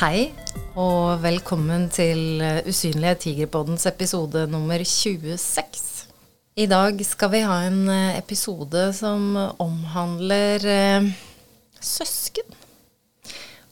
Hei, 0.00 0.30
og 0.80 1.18
velkommen 1.20 1.82
til 1.92 2.40
Usynlige 2.64 3.18
tigerpoddens 3.20 3.82
episode 3.84 4.46
nummer 4.48 4.80
26. 4.80 6.06
I 6.56 6.64
dag 6.70 7.02
skal 7.04 7.28
vi 7.34 7.42
ha 7.44 7.58
en 7.66 7.82
eh, 7.92 8.16
episode 8.16 8.86
som 8.96 9.36
omhandler 9.60 10.64
eh, 10.64 11.10
søsken. 11.84 12.56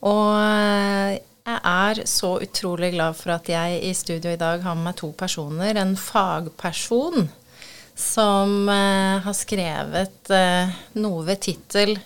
Og 0.05 0.35
eh, 0.43 1.15
jeg 1.49 1.63
er 1.73 2.03
så 2.13 2.35
utrolig 2.45 2.93
glad 2.99 3.17
for 3.17 3.33
at 3.39 3.49
jeg 3.49 3.81
i 3.89 3.95
studio 3.97 4.37
i 4.37 4.43
dag 4.45 4.61
har 4.67 4.77
med 4.77 4.91
meg 4.91 5.01
to 5.01 5.09
personer. 5.17 5.81
En 5.81 5.97
fagperson 5.97 7.25
som 7.97 8.69
eh, 8.69 9.17
har 9.25 9.41
skrevet 9.41 10.37
eh, 10.43 10.77
noe 11.01 11.25
ved 11.33 11.41
tittel 11.49 11.97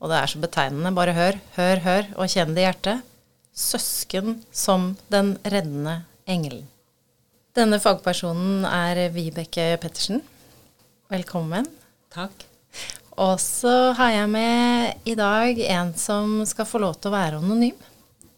Og 0.00 0.08
det 0.08 0.16
er 0.16 0.32
så 0.32 0.40
betegnende. 0.40 0.96
Bare 0.96 1.12
hør, 1.12 1.40
hør, 1.60 1.86
hør, 1.90 2.12
og 2.16 2.32
kjenn 2.32 2.56
det 2.56 2.64
i 2.64 2.68
hjertet. 2.70 3.09
'Søsken 3.54 4.42
som 4.52 4.96
den 5.08 5.36
reddende 5.44 6.02
engelen'. 6.26 6.68
Denne 7.56 7.80
fagpersonen 7.82 8.64
er 8.64 9.08
Vibeke 9.10 9.74
Pettersen. 9.82 10.22
Velkommen. 11.10 11.66
Takk. 12.14 12.46
Og 13.18 13.40
så 13.42 13.92
har 13.98 14.12
jeg 14.14 14.30
med 14.30 15.08
i 15.10 15.16
dag 15.18 15.58
en 15.74 15.90
som 15.98 16.40
skal 16.46 16.68
få 16.68 16.80
lov 16.80 16.94
til 17.00 17.10
å 17.10 17.16
være 17.16 17.40
anonym. 17.42 17.76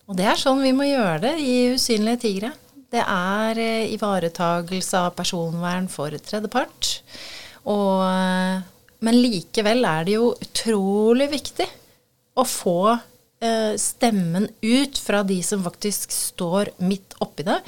Og 0.08 0.16
det 0.18 0.26
er 0.26 0.40
sånn 0.40 0.64
vi 0.64 0.72
må 0.74 0.88
gjøre 0.88 1.20
det 1.26 1.34
i 1.44 1.52
Usynlige 1.76 2.22
tigre. 2.24 2.50
Det 2.92 3.04
er 3.04 3.60
eh, 3.60 3.92
ivaretagelse 3.94 5.04
av 5.06 5.14
personvern 5.16 5.86
for 5.92 6.12
tredjepart. 6.12 6.90
Og, 7.68 8.02
eh, 8.08 8.64
men 9.04 9.20
likevel 9.20 9.86
er 9.88 10.08
det 10.08 10.16
jo 10.18 10.32
utrolig 10.34 11.30
viktig 11.32 11.68
å 12.36 12.44
få 12.48 12.96
stemmen 13.80 14.46
ut 14.62 14.98
fra 15.02 15.22
de 15.26 15.40
som 15.42 15.64
faktisk 15.64 16.12
står 16.14 16.70
midt 16.86 17.16
oppi 17.24 17.46
det. 17.46 17.58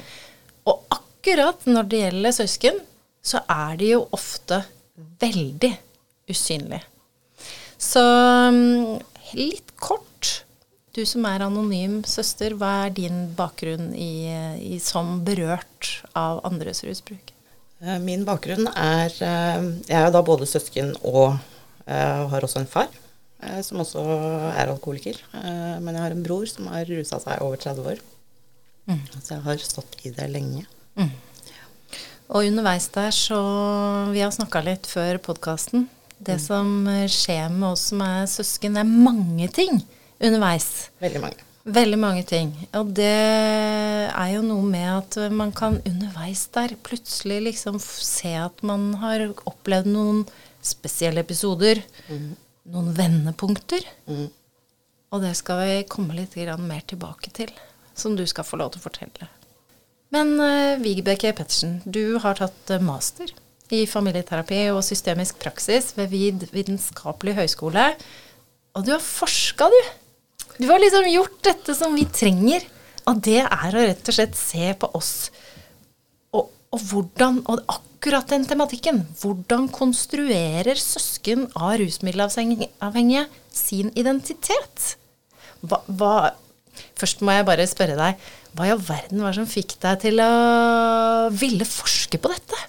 Og 0.69 0.85
akkurat 0.93 1.65
når 1.67 1.89
det 1.91 2.01
gjelder 2.03 2.35
søsken, 2.37 2.79
så 3.25 3.41
er 3.49 3.77
de 3.79 3.91
jo 3.95 4.05
ofte 4.15 4.61
veldig 5.21 5.71
usynlige. 6.31 6.83
Så 7.77 8.01
mm, 8.01 8.99
litt 9.35 9.75
kort. 9.75 10.41
Du 10.95 11.01
som 11.03 11.25
er 11.27 11.43
anonym 11.43 11.99
søster, 12.07 12.55
hva 12.55 12.85
er 12.85 12.93
din 12.95 13.25
bakgrunn 13.35 13.89
i, 13.99 14.31
i, 14.63 14.77
som 14.79 15.17
berørt 15.27 15.89
av 16.15 16.39
andres 16.47 16.85
rusbruk? 16.87 17.33
Eh, 17.83 17.97
min 17.99 18.23
bakgrunn 18.27 18.69
er 18.71 19.11
eh, 19.11 19.65
Jeg 19.89 19.99
er 19.99 20.13
da 20.15 20.23
både 20.23 20.47
søsken 20.47 20.95
og 21.03 21.35
har 21.85 22.41
også 22.41 22.63
en 22.63 22.69
far 22.69 22.87
som 23.65 23.81
også 23.83 24.03
er 24.51 24.71
alkoholiker. 24.71 25.19
Uh, 25.33 25.77
men 25.83 25.93
jeg 25.93 26.03
har 26.03 26.15
en 26.15 26.25
bror 26.25 26.45
som 26.49 26.69
har 26.71 26.87
rusa 26.89 27.19
seg 27.23 27.43
over 27.45 27.59
30 27.61 27.89
år. 27.93 28.03
Mm. 28.85 29.01
Så 29.17 29.33
jeg 29.33 29.43
har 29.45 29.65
stått 29.65 29.97
i 30.05 30.13
det 30.15 30.29
lenge. 30.31 30.65
Mm. 30.95 31.11
Og 32.25 32.47
underveis 32.47 32.87
der 32.93 33.11
så 33.13 33.37
Vi 34.13 34.21
har 34.23 34.31
snakka 34.33 34.63
litt 34.65 34.87
før 34.89 35.19
podkasten. 35.21 35.89
Det 36.17 36.39
mm. 36.39 36.41
som 36.41 36.71
skjer 37.11 37.51
med 37.51 37.73
oss 37.73 37.89
som 37.91 38.01
er 38.05 38.25
søsken, 38.31 38.79
er 38.79 38.87
mange 38.87 39.49
ting 39.53 39.83
underveis. 40.19 40.89
Veldig 41.03 41.21
mange. 41.21 41.43
Veldig 41.65 41.97
mange 41.97 42.23
ting. 42.29 42.51
Og 42.77 42.91
det 42.93 43.09
er 43.09 44.31
jo 44.35 44.43
noe 44.45 44.65
med 44.69 44.85
at 44.91 45.17
man 45.33 45.51
kan 45.55 45.79
underveis 45.81 46.45
der 46.53 46.75
plutselig 46.85 47.41
liksom 47.47 47.79
se 47.81 48.35
at 48.37 48.61
man 48.65 48.91
har 49.01 49.27
opplevd 49.49 49.89
noen 49.89 50.23
spesielle 50.65 51.23
episoder. 51.25 51.81
Mm. 52.09 52.35
Noen 52.73 52.91
vendepunkter. 52.97 53.85
Mm. 54.09 54.27
Og 55.13 55.23
det 55.23 55.35
skal 55.37 55.61
vi 55.61 55.79
komme 55.89 56.17
litt 56.17 56.35
mer 56.59 56.83
tilbake 56.87 57.31
til. 57.35 57.51
Som 57.95 58.17
du 58.17 58.25
skal 58.27 58.47
få 58.47 58.59
lov 58.59 58.73
til 58.73 58.81
å 58.81 58.87
fortelle. 58.89 59.29
Men 60.11 60.35
uh, 60.39 60.75
Vibeke 60.81 61.31
Pettersen, 61.35 61.79
du 61.85 62.17
har 62.23 62.37
tatt 62.39 62.71
uh, 62.73 62.81
master 62.83 63.31
i 63.73 63.85
familieterapi 63.89 64.67
og 64.73 64.83
systemisk 64.85 65.39
praksis 65.41 65.93
ved 65.97 66.11
Vid 66.11 66.45
vitenskapelig 66.53 67.37
høgskole. 67.39 67.87
Og 68.75 68.85
du 68.85 68.91
har 68.93 69.01
forska, 69.01 69.69
du! 69.71 69.79
Du 70.59 70.67
har 70.69 70.79
liksom 70.79 71.07
gjort 71.09 71.39
dette 71.43 71.75
som 71.75 71.95
vi 71.97 72.05
trenger. 72.07 72.63
Og 73.09 73.19
det 73.25 73.41
er 73.43 73.75
å 73.75 73.81
rett 73.89 74.11
og 74.11 74.17
slett 74.17 74.37
se 74.37 74.71
på 74.79 74.89
oss 74.97 75.29
og, 76.33 76.47
og 76.73 76.85
hvordan 76.89 77.43
Og 77.45 77.59
akkurat 77.61 77.94
den 78.05 78.45
tematikken. 78.45 79.01
Hvordan 79.21 79.67
konstruerer 79.73 80.77
søsken 80.77 81.47
av 81.55 81.77
rusmiddelavhengige 81.81 83.25
sin 83.51 83.91
identitet? 83.95 84.95
Hva, 85.65 85.81
hva, 85.87 86.13
først 86.99 87.23
må 87.25 87.33
jeg 87.33 87.47
bare 87.47 87.67
spørre 87.67 87.97
deg. 87.97 88.21
Hva 88.55 88.67
i 88.67 88.71
all 88.71 88.83
verden 88.83 89.23
var 89.23 89.33
det 89.33 89.41
som 89.41 89.49
fikk 89.49 89.75
deg 89.83 89.99
til 90.05 90.21
å 90.23 91.29
ville 91.33 91.65
forske 91.67 92.21
på 92.21 92.31
dette? 92.31 92.61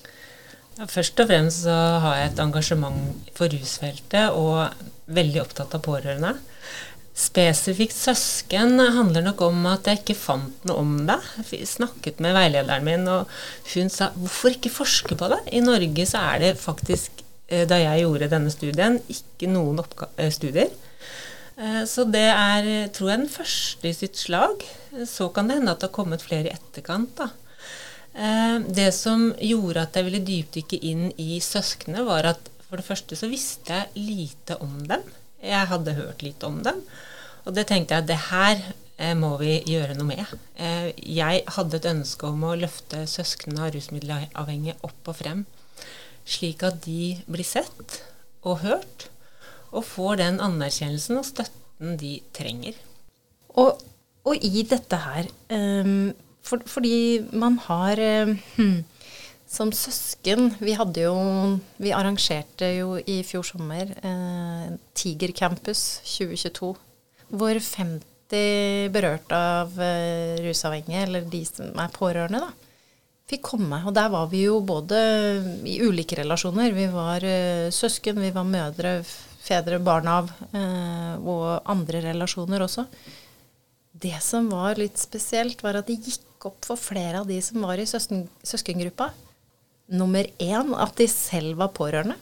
Først 0.90 1.20
og 1.22 1.30
fremst 1.30 1.64
så 1.64 1.76
har 2.02 2.18
jeg 2.18 2.32
et 2.32 2.42
engasjement 2.42 3.30
for 3.36 3.52
rusfeltet 3.52 4.34
og 4.36 4.66
veldig 5.06 5.40
opptatt 5.44 5.76
av 5.76 5.84
pårørende. 5.84 6.34
Spesifikt 7.16 7.96
søsken 7.96 8.76
handler 8.92 9.22
nok 9.24 9.40
om 9.46 9.62
at 9.70 9.86
jeg 9.88 10.02
ikke 10.02 10.18
fant 10.20 10.66
noe 10.68 10.82
om 10.82 10.90
det. 11.08 11.16
Jeg 11.48 11.68
snakket 11.70 12.20
med 12.20 12.36
veilederen 12.36 12.84
min, 12.84 13.06
og 13.08 13.30
hun 13.72 13.88
sa 13.92 14.10
hvorfor 14.12 14.52
ikke 14.52 14.72
forske 14.74 15.16
på 15.16 15.30
det? 15.32 15.38
I 15.56 15.62
Norge 15.64 16.04
så 16.10 16.26
er 16.34 16.44
det 16.44 16.52
faktisk, 16.60 17.24
eh, 17.48 17.64
da 17.64 17.80
jeg 17.80 18.04
gjorde 18.04 18.28
denne 18.34 18.52
studien, 18.52 19.00
ikke 19.08 19.48
noen 19.48 19.80
eh, 19.80 20.28
studier. 20.28 20.68
Eh, 21.56 21.82
så 21.88 22.04
det 22.04 22.28
er, 22.34 22.70
tror 22.92 23.14
jeg, 23.14 23.24
den 23.24 23.32
første 23.32 23.88
i 23.88 23.96
sitt 23.96 24.20
slag. 24.20 24.68
Så 25.08 25.32
kan 25.32 25.48
det 25.48 25.56
hende 25.56 25.72
at 25.72 25.80
det 25.80 25.88
har 25.88 25.96
kommet 25.96 26.24
flere 26.24 26.50
i 26.50 26.56
etterkant. 26.56 27.16
da. 27.16 27.32
Det 28.64 28.92
som 28.96 29.28
gjorde 29.44 29.82
at 29.84 29.96
jeg 29.96 30.06
ville 30.06 30.24
dypdykke 30.24 30.78
inn 30.88 31.10
i 31.20 31.36
søsknene, 31.44 32.04
var 32.04 32.28
at 32.32 32.48
for 32.68 32.80
det 32.80 32.86
første 32.86 33.16
så 33.16 33.28
visste 33.28 33.76
jeg 33.76 34.04
lite 34.08 34.56
om 34.64 34.78
dem. 34.88 35.04
Jeg 35.42 35.68
hadde 35.70 35.96
hørt 35.98 36.24
litt 36.24 36.42
om 36.46 36.62
dem. 36.64 36.80
Og 37.46 37.54
det 37.54 37.68
tenkte 37.68 37.94
jeg 37.94 38.04
at 38.04 38.08
det 38.08 38.18
her 38.30 38.62
eh, 38.98 39.14
må 39.18 39.36
vi 39.40 39.58
gjøre 39.68 39.96
noe 39.98 40.08
med. 40.08 40.34
Eh, 40.58 40.90
jeg 40.98 41.44
hadde 41.56 41.78
et 41.78 41.90
ønske 41.90 42.30
om 42.30 42.42
å 42.48 42.56
løfte 42.58 43.04
søsknene 43.10 43.66
av 43.66 43.74
rusmiddelavhengige 43.76 44.78
opp 44.86 45.12
og 45.12 45.18
frem, 45.20 45.44
slik 46.26 46.64
at 46.66 46.82
de 46.86 47.14
blir 47.30 47.46
sett 47.46 48.00
og 48.46 48.62
hørt, 48.64 49.08
og 49.70 49.86
får 49.86 50.20
den 50.22 50.42
anerkjennelsen 50.42 51.20
og 51.20 51.28
støtten 51.28 51.96
de 52.00 52.16
trenger. 52.34 52.76
Og, 53.60 53.82
og 54.26 54.44
i 54.44 54.64
dette 54.68 54.98
her 55.00 55.28
um, 55.50 56.12
for, 56.44 56.60
Fordi 56.68 57.24
man 57.34 57.56
har 57.64 58.00
um, 58.28 58.84
som 59.46 59.70
søsken 59.72 60.50
Vi 60.58 60.74
hadde 60.74 61.04
jo 61.06 61.14
Vi 61.78 61.92
arrangerte 61.94 62.72
jo 62.76 62.96
i 62.98 63.20
fjor 63.26 63.46
sommer 63.46 63.92
eh, 64.02 64.74
Tigercampus 64.98 65.86
2022 66.02 66.74
hvor 67.34 67.58
50 67.58 68.92
berørt 68.94 69.32
av 69.34 69.74
eh, 69.82 70.38
rusavhengige, 70.44 71.02
eller 71.06 71.26
de 71.30 71.42
som 71.48 71.72
er 71.82 71.90
pårørende, 71.94 72.42
da, 72.42 72.52
fikk 73.30 73.44
komme. 73.50 73.80
Og 73.86 73.94
der 73.96 74.10
var 74.12 74.28
vi 74.30 74.44
jo 74.46 74.60
både 74.66 75.00
i 75.66 75.78
ulike 75.82 76.18
relasjoner. 76.20 76.74
Vi 76.76 76.86
var 76.92 77.26
eh, 77.26 77.68
søsken, 77.74 78.20
vi 78.22 78.32
var 78.34 78.46
mødre, 78.46 79.00
fedre, 79.46 79.80
barn 79.82 80.10
av, 80.10 80.30
eh, 80.52 81.14
og 81.22 81.66
andre 81.66 82.04
relasjoner 82.10 82.66
også. 82.66 82.86
Det 83.96 84.16
som 84.22 84.50
var 84.52 84.78
litt 84.78 84.98
spesielt, 85.00 85.62
var 85.64 85.80
at 85.80 85.90
det 85.90 85.98
gikk 85.98 86.46
opp 86.46 86.66
for 86.68 86.78
flere 86.78 87.22
av 87.22 87.30
de 87.30 87.40
som 87.42 87.62
var 87.64 87.80
i 87.80 87.88
søsken, 87.88 88.26
søskengruppa. 88.44 89.10
Nummer 89.86 90.26
én 90.42 90.72
at 90.74 90.96
de 90.98 91.06
selv 91.10 91.58
var 91.60 91.74
pårørende. 91.76 92.16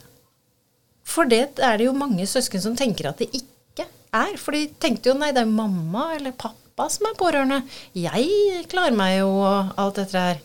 For 1.04 1.28
det 1.28 1.60
er 1.62 1.78
det 1.78 1.86
jo 1.88 1.96
mange 1.96 2.26
søsken 2.28 2.60
som 2.60 2.76
tenker 2.76 3.08
at 3.10 3.20
det 3.20 3.30
ikke 3.36 3.86
er. 4.12 4.36
For 4.40 4.56
de 4.56 4.66
tenkte 4.80 5.10
jo 5.10 5.16
nei, 5.18 5.32
det 5.36 5.44
er 5.44 5.50
mamma 5.50 6.10
eller 6.16 6.36
pappa 6.36 6.88
som 6.92 7.08
er 7.08 7.16
pårørende. 7.20 7.62
Jeg 7.96 8.64
klarer 8.72 8.96
meg 8.96 9.18
jo 9.20 9.30
og 9.36 9.74
alt 9.80 10.00
dette 10.00 10.26
her. 10.26 10.42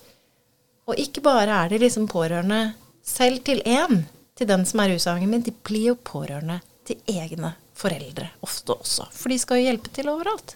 Og 0.89 1.00
ikke 1.00 1.24
bare 1.25 1.63
er 1.63 1.71
de 1.71 1.81
liksom 1.83 2.07
pårørende 2.10 2.74
selv 3.06 3.44
til 3.45 3.62
én, 3.68 4.04
til 4.38 4.50
den 4.50 4.66
som 4.66 4.81
er 4.81 4.94
rusavhengig, 4.94 5.30
men 5.30 5.44
de 5.45 5.54
blir 5.54 5.92
jo 5.92 6.00
pårørende 6.00 6.60
til 6.88 7.00
egne 7.12 7.54
foreldre 7.77 8.31
ofte 8.45 8.75
også. 8.75 9.07
For 9.16 9.31
de 9.31 9.39
skal 9.39 9.60
jo 9.60 9.69
hjelpe 9.69 9.92
til 9.95 10.10
overalt. 10.12 10.56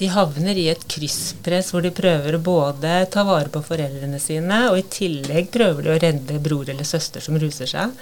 De 0.00 0.08
havner 0.08 0.56
i 0.58 0.68
et 0.72 0.84
krysspress 0.88 1.72
hvor 1.72 1.84
de 1.84 1.92
prøver 1.94 2.38
både 2.42 2.94
ta 3.12 3.24
vare 3.28 3.52
på 3.52 3.60
foreldrene 3.66 4.20
sine, 4.22 4.64
og 4.70 4.78
i 4.80 4.86
tillegg 4.90 5.50
prøver 5.52 5.84
de 5.84 5.92
å 5.92 5.98
redde 6.06 6.40
bror 6.42 6.70
eller 6.72 6.88
søster 6.88 7.24
som 7.24 7.36
ruser 7.40 7.68
seg. 7.70 7.92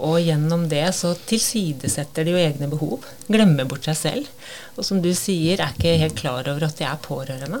Og 0.00 0.16
gjennom 0.24 0.64
det 0.70 0.86
så 0.96 1.12
tilsidesetter 1.28 2.24
de 2.24 2.32
jo 2.32 2.40
egne 2.40 2.70
behov. 2.72 3.04
Glemmer 3.28 3.68
bort 3.68 3.84
seg 3.84 3.98
selv. 3.98 4.30
Og 4.78 4.86
som 4.86 5.02
du 5.04 5.10
sier, 5.12 5.60
er 5.60 5.74
ikke 5.74 5.98
helt 6.00 6.16
klar 6.16 6.48
over 6.48 6.64
at 6.70 6.78
de 6.78 6.86
er 6.88 7.02
pårørende. 7.04 7.60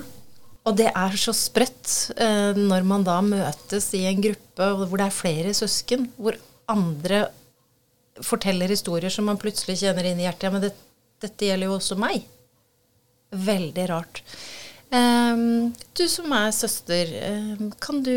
Og 0.68 0.76
det 0.76 0.88
er 0.88 1.16
så 1.20 1.34
sprøtt 1.36 1.92
eh, 2.20 2.56
når 2.56 2.86
man 2.88 3.04
da 3.04 3.18
møtes 3.24 3.90
i 3.96 4.06
en 4.08 4.24
gruppe 4.24 4.70
hvor 4.80 5.00
det 5.00 5.06
er 5.06 5.16
flere 5.16 5.54
søsken, 5.56 6.08
hvor 6.16 6.36
andre 6.70 7.26
forteller 8.24 8.72
historier 8.72 9.12
som 9.12 9.28
man 9.28 9.40
plutselig 9.40 9.80
kjenner 9.82 10.08
inn 10.08 10.20
i 10.20 10.26
hjertet. 10.26 10.48
Ja, 10.48 10.54
men 10.54 10.64
det, 10.64 10.74
dette 11.20 11.48
gjelder 11.48 11.70
jo 11.70 11.78
også 11.78 11.96
meg. 12.00 12.24
Veldig 13.30 13.86
rart. 13.90 14.22
Um, 14.90 15.70
du 15.94 16.02
som 16.10 16.32
er 16.34 16.48
søster, 16.50 17.12
um, 17.30 17.68
kan, 17.78 18.00
du, 18.02 18.16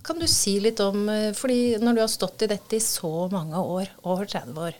kan, 0.00 0.16
du, 0.16 0.24
si 0.30 0.54
litt 0.64 0.80
om 0.80 1.04
uh, 1.04 1.34
fordi 1.36 1.76
når 1.82 1.98
du 1.98 2.00
har 2.00 2.08
stått 2.08 2.46
i 2.46 2.48
dette 2.48 2.78
i 2.78 2.80
så 2.80 3.26
mange 3.32 3.60
år, 3.60 3.90
over 4.08 4.24
30 4.24 4.56
år, 4.56 4.78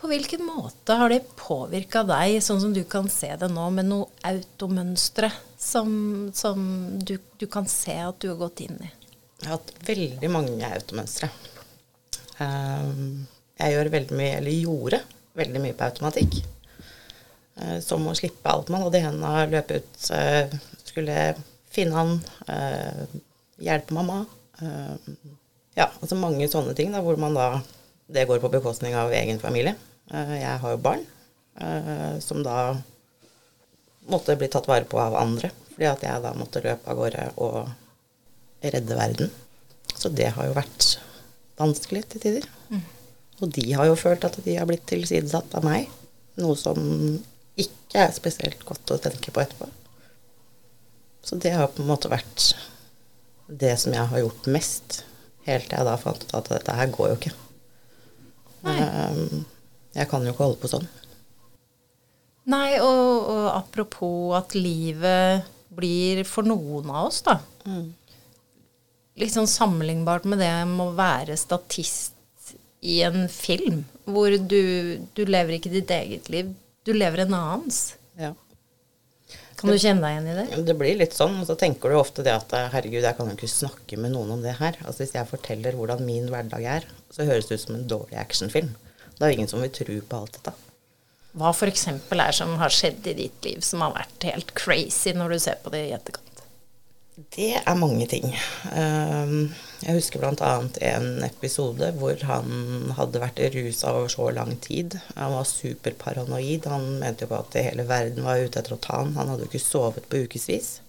på 0.00 0.08
hvilken 0.08 0.46
måte 0.48 0.96
har 0.96 1.12
det 1.12 1.26
påvirka 1.36 2.06
deg, 2.08 2.38
sånn 2.44 2.62
som 2.62 2.72
du 2.76 2.82
kan 2.88 3.10
se 3.12 3.30
det 3.40 3.50
nå, 3.52 3.66
med 3.76 3.90
noe 3.90 4.08
automønstre 4.24 5.28
som, 5.60 5.92
som 6.32 6.64
du, 7.04 7.18
du, 7.36 7.46
kan 7.48 7.68
se 7.68 7.98
at 8.00 8.16
du 8.20 8.30
har 8.32 8.40
gått 8.40 8.64
inn 8.64 8.80
i? 8.80 8.90
Jeg 9.42 9.50
har 9.50 9.58
hatt 9.58 9.76
veldig 9.84 10.32
mange 10.32 10.72
automønstre. 10.72 11.28
Um, 12.40 13.26
jeg 13.60 13.76
gjør 13.76 13.92
veldig 13.98 14.18
mye, 14.18 14.34
eller 14.40 14.60
gjorde 14.64 15.04
veldig 15.36 15.64
mye 15.68 15.76
på 15.76 15.88
automatikk. 15.88 16.40
Eh, 17.54 17.78
som 17.80 18.06
å 18.10 18.14
slippe 18.18 18.50
alt 18.50 18.70
man 18.72 18.82
hadde 18.82 18.98
i 18.98 19.04
hendene, 19.04 19.46
løpe 19.52 19.78
ut, 19.78 19.98
eh, 20.10 20.54
skulle 20.82 21.34
finne 21.70 21.94
han, 21.94 22.14
eh, 22.48 23.04
hjelpe 23.62 23.94
mamma. 23.94 24.24
Ja, 25.74 25.88
altså 26.00 26.14
mange 26.14 26.46
sånne 26.48 26.76
ting 26.76 26.92
da, 26.92 27.00
hvor 27.02 27.18
man 27.18 27.34
da 27.34 27.62
Det 28.06 28.26
går 28.28 28.38
på 28.38 28.50
bekostning 28.52 28.94
av 28.94 29.10
egen 29.10 29.38
familie. 29.40 29.74
Jeg 30.12 30.58
har 30.60 30.70
jo 30.70 30.76
barn 30.76 31.06
som 32.20 32.42
da 32.42 32.76
måtte 34.06 34.36
bli 34.36 34.46
tatt 34.46 34.66
vare 34.68 34.84
på 34.84 34.98
av 35.00 35.14
andre, 35.16 35.50
fordi 35.72 35.86
at 35.88 36.02
jeg 36.02 36.22
da 36.22 36.34
måtte 36.34 36.62
løpe 36.62 36.86
av 36.86 36.96
gårde 36.98 37.32
og 37.38 37.72
redde 38.62 38.94
verden. 38.94 39.30
Så 39.96 40.14
det 40.14 40.34
har 40.36 40.44
jo 40.44 40.52
vært 40.52 40.98
vanskelig 41.56 42.04
til 42.10 42.20
tider. 42.20 42.48
Mm. 42.68 42.82
Og 43.40 43.50
de 43.50 43.72
har 43.72 43.86
jo 43.86 43.96
følt 43.96 44.24
at 44.24 44.36
de 44.44 44.56
har 44.56 44.66
blitt 44.66 44.86
tilsidesatt 44.86 45.54
av 45.54 45.64
meg, 45.64 45.88
noe 46.36 46.54
som 46.60 46.78
ikke 47.60 48.06
er 48.06 48.14
spesielt 48.14 48.64
godt 48.66 48.92
å 48.94 49.00
tenke 49.02 49.32
på 49.34 49.42
etterpå. 49.42 49.68
Så 51.24 51.38
det 51.40 51.54
har 51.56 51.70
på 51.72 51.82
en 51.82 51.88
måte 51.88 52.10
vært 52.12 52.52
det 53.48 53.74
som 53.80 53.94
jeg 53.94 54.10
har 54.10 54.22
gjort 54.24 54.50
mest, 54.52 55.02
helt 55.48 55.68
til 55.68 55.78
jeg 55.78 55.88
da 55.88 55.96
fant 56.00 56.24
ut 56.24 56.36
at 56.36 56.50
dette 56.52 56.76
her 56.76 56.92
går 56.92 57.12
jo 57.12 57.16
ikke. 57.20 57.32
Nei. 58.64 58.76
Ehm, 58.80 59.44
jeg 59.94 60.10
kan 60.10 60.24
jo 60.24 60.32
ikke 60.32 60.46
holde 60.46 60.60
på 60.60 60.70
sånn. 60.72 60.86
Nei, 62.50 62.76
og, 62.82 63.28
og 63.32 63.44
apropos 63.54 64.34
at 64.36 64.56
livet 64.56 65.46
blir 65.74 66.24
for 66.28 66.46
noen 66.46 66.90
av 66.92 67.08
oss, 67.08 67.22
da. 67.24 67.38
Mm. 67.64 67.92
Litt 69.20 69.32
sånn 69.32 69.48
sammenlignbart 69.48 70.26
med 70.28 70.42
det 70.42 70.50
med 70.68 70.90
å 70.90 70.96
være 70.98 71.38
statist 71.40 72.12
i 72.84 72.98
en 73.06 73.28
film, 73.32 73.84
hvor 74.04 74.34
du, 74.34 74.60
du 75.16 75.22
lever 75.24 75.56
ikke 75.56 75.72
ditt 75.72 75.92
eget 75.94 76.28
liv, 76.32 76.50
du 76.84 76.92
lever 76.92 77.24
en 77.24 77.36
annens. 77.36 77.94
Ja. 78.20 78.32
Kan 79.56 79.70
du 79.70 79.78
kjenne 79.80 80.04
deg 80.04 80.16
igjen 80.16 80.26
i 80.28 80.34
det? 80.36 80.62
Det 80.68 80.74
blir 80.76 80.98
litt 80.98 81.14
sånn. 81.16 81.38
Og 81.40 81.48
så 81.48 81.56
tenker 81.58 81.90
du 81.92 81.96
ofte 81.96 82.24
det 82.26 82.34
at 82.34 82.52
herregud, 82.74 83.00
jeg 83.04 83.16
kan 83.16 83.30
jo 83.30 83.36
ikke 83.38 83.50
snakke 83.50 83.98
med 84.00 84.12
noen 84.12 84.34
om 84.36 84.44
det 84.44 84.58
her. 84.58 84.76
Altså 84.84 85.04
Hvis 85.04 85.14
jeg 85.16 85.30
forteller 85.30 85.78
hvordan 85.78 86.04
min 86.04 86.28
hverdag 86.32 86.66
er, 86.78 86.88
så 87.14 87.26
høres 87.28 87.48
det 87.48 87.58
ut 87.58 87.64
som 87.64 87.78
en 87.78 87.88
dårlig 87.88 88.18
actionfilm. 88.20 88.74
Det 89.14 89.24
er 89.24 89.36
ingen 89.36 89.48
som 89.50 89.62
vil 89.62 89.72
tro 89.72 89.96
på 90.10 90.20
alt 90.20 90.36
dette. 90.36 90.54
Hva 91.34 91.50
f.eks. 91.50 91.86
er 91.88 92.36
som 92.36 92.52
har 92.60 92.70
skjedd 92.70 93.08
i 93.10 93.16
ditt 93.24 93.46
liv 93.46 93.62
som 93.66 93.82
har 93.82 93.94
vært 93.96 94.28
helt 94.28 94.52
crazy 94.58 95.14
når 95.16 95.34
du 95.34 95.38
ser 95.42 95.58
på 95.64 95.72
det 95.74 95.86
i 95.88 95.94
etterkant? 95.96 96.23
Det 97.14 97.52
er 97.60 97.76
mange 97.78 98.06
ting. 98.10 98.32
Ehm, 98.74 99.52
jeg 99.84 100.00
husker 100.00 100.18
bl.a. 100.18 100.52
en 100.88 101.22
episode 101.22 101.92
hvor 102.00 102.18
han 102.26 102.94
hadde 102.96 103.20
vært 103.22 103.38
rusa 103.54 103.92
over 103.94 104.10
så 104.10 104.26
lang 104.34 104.56
tid. 104.64 104.96
Han 105.14 105.36
var 105.36 105.46
superparanoid. 105.46 106.66
Han 106.72 106.88
mente 106.98 107.22
jo 107.22 107.30
på 107.30 107.38
at 107.38 107.54
hele 107.60 107.86
verden 107.86 108.26
var 108.26 108.42
ute 108.42 108.58
etter 108.58 108.74
å 108.74 108.80
ta 108.82 108.98
han. 108.98 109.14
Han 109.14 109.30
hadde 109.30 109.46
jo 109.46 109.52
ikke 109.52 109.62
sovet 109.62 110.08
på 110.10 110.24
ukevis. 110.26 110.80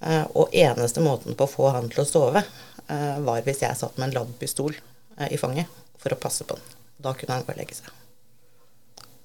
Eh, 0.00 0.24
og 0.32 0.56
eneste 0.56 1.04
måten 1.04 1.36
på 1.36 1.44
å 1.44 1.52
få 1.52 1.68
han 1.74 1.90
til 1.92 2.00
å 2.00 2.08
sove, 2.08 2.40
eh, 2.88 3.18
var 3.26 3.44
hvis 3.44 3.60
jeg 3.64 3.76
satt 3.76 3.98
med 4.00 4.08
en 4.08 4.16
ladd 4.20 4.32
pistol 4.40 4.72
eh, 4.72 5.28
i 5.32 5.40
fanget 5.40 5.68
for 6.00 6.16
å 6.16 6.20
passe 6.20 6.48
på 6.48 6.56
han. 6.56 6.80
Da 6.96 7.12
kunne 7.12 7.36
han 7.36 7.44
bare 7.48 7.60
legge 7.60 7.76
seg. 7.76 7.92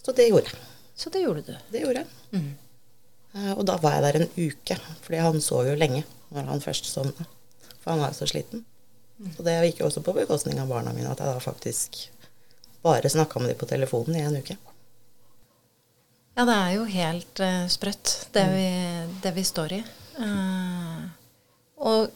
Så 0.03 0.11
det 0.17 0.27
gjorde 0.27 0.51
jeg. 0.51 0.59
Så 0.95 1.11
det 1.13 1.23
gjorde 1.23 1.45
du? 1.47 1.55
Det 1.71 1.85
gjorde 1.85 2.03
jeg. 2.03 2.11
Mm. 2.35 2.51
Eh, 3.35 3.53
og 3.55 3.63
da 3.67 3.77
var 3.81 3.97
jeg 3.97 4.05
der 4.05 4.19
en 4.19 4.33
uke, 4.35 4.77
fordi 5.05 5.21
han 5.23 5.43
sov 5.43 5.69
jo 5.69 5.77
lenge 5.79 6.03
når 6.31 6.49
han 6.49 6.63
først 6.63 6.89
sovna. 6.89 7.27
For 7.81 7.93
han 7.93 8.03
var 8.03 8.11
jo 8.11 8.21
så 8.21 8.29
sliten. 8.31 8.65
Så 9.35 9.45
det 9.45 9.57
gikk 9.67 9.81
jo 9.81 9.87
også 9.87 10.03
på 10.05 10.15
bekostning 10.17 10.59
av 10.59 10.71
barna 10.71 10.93
mine 10.95 11.11
at 11.11 11.21
jeg 11.21 11.29
da 11.29 11.41
faktisk 11.43 11.99
bare 12.81 13.09
snakka 13.09 13.39
med 13.39 13.51
dem 13.51 13.59
på 13.59 13.69
telefonen 13.69 14.17
i 14.17 14.23
en 14.25 14.39
uke. 14.41 14.57
Ja, 16.33 16.45
det 16.47 16.55
er 16.55 16.71
jo 16.73 16.85
helt 16.89 17.41
uh, 17.43 17.67
sprøtt, 17.69 18.13
det, 18.33 18.45
mm. 18.47 18.53
vi, 18.55 19.17
det, 19.21 19.33
vi, 19.35 19.43
står 19.45 19.75
i. 19.75 19.81
Uh, 20.15 21.03
og 21.85 22.07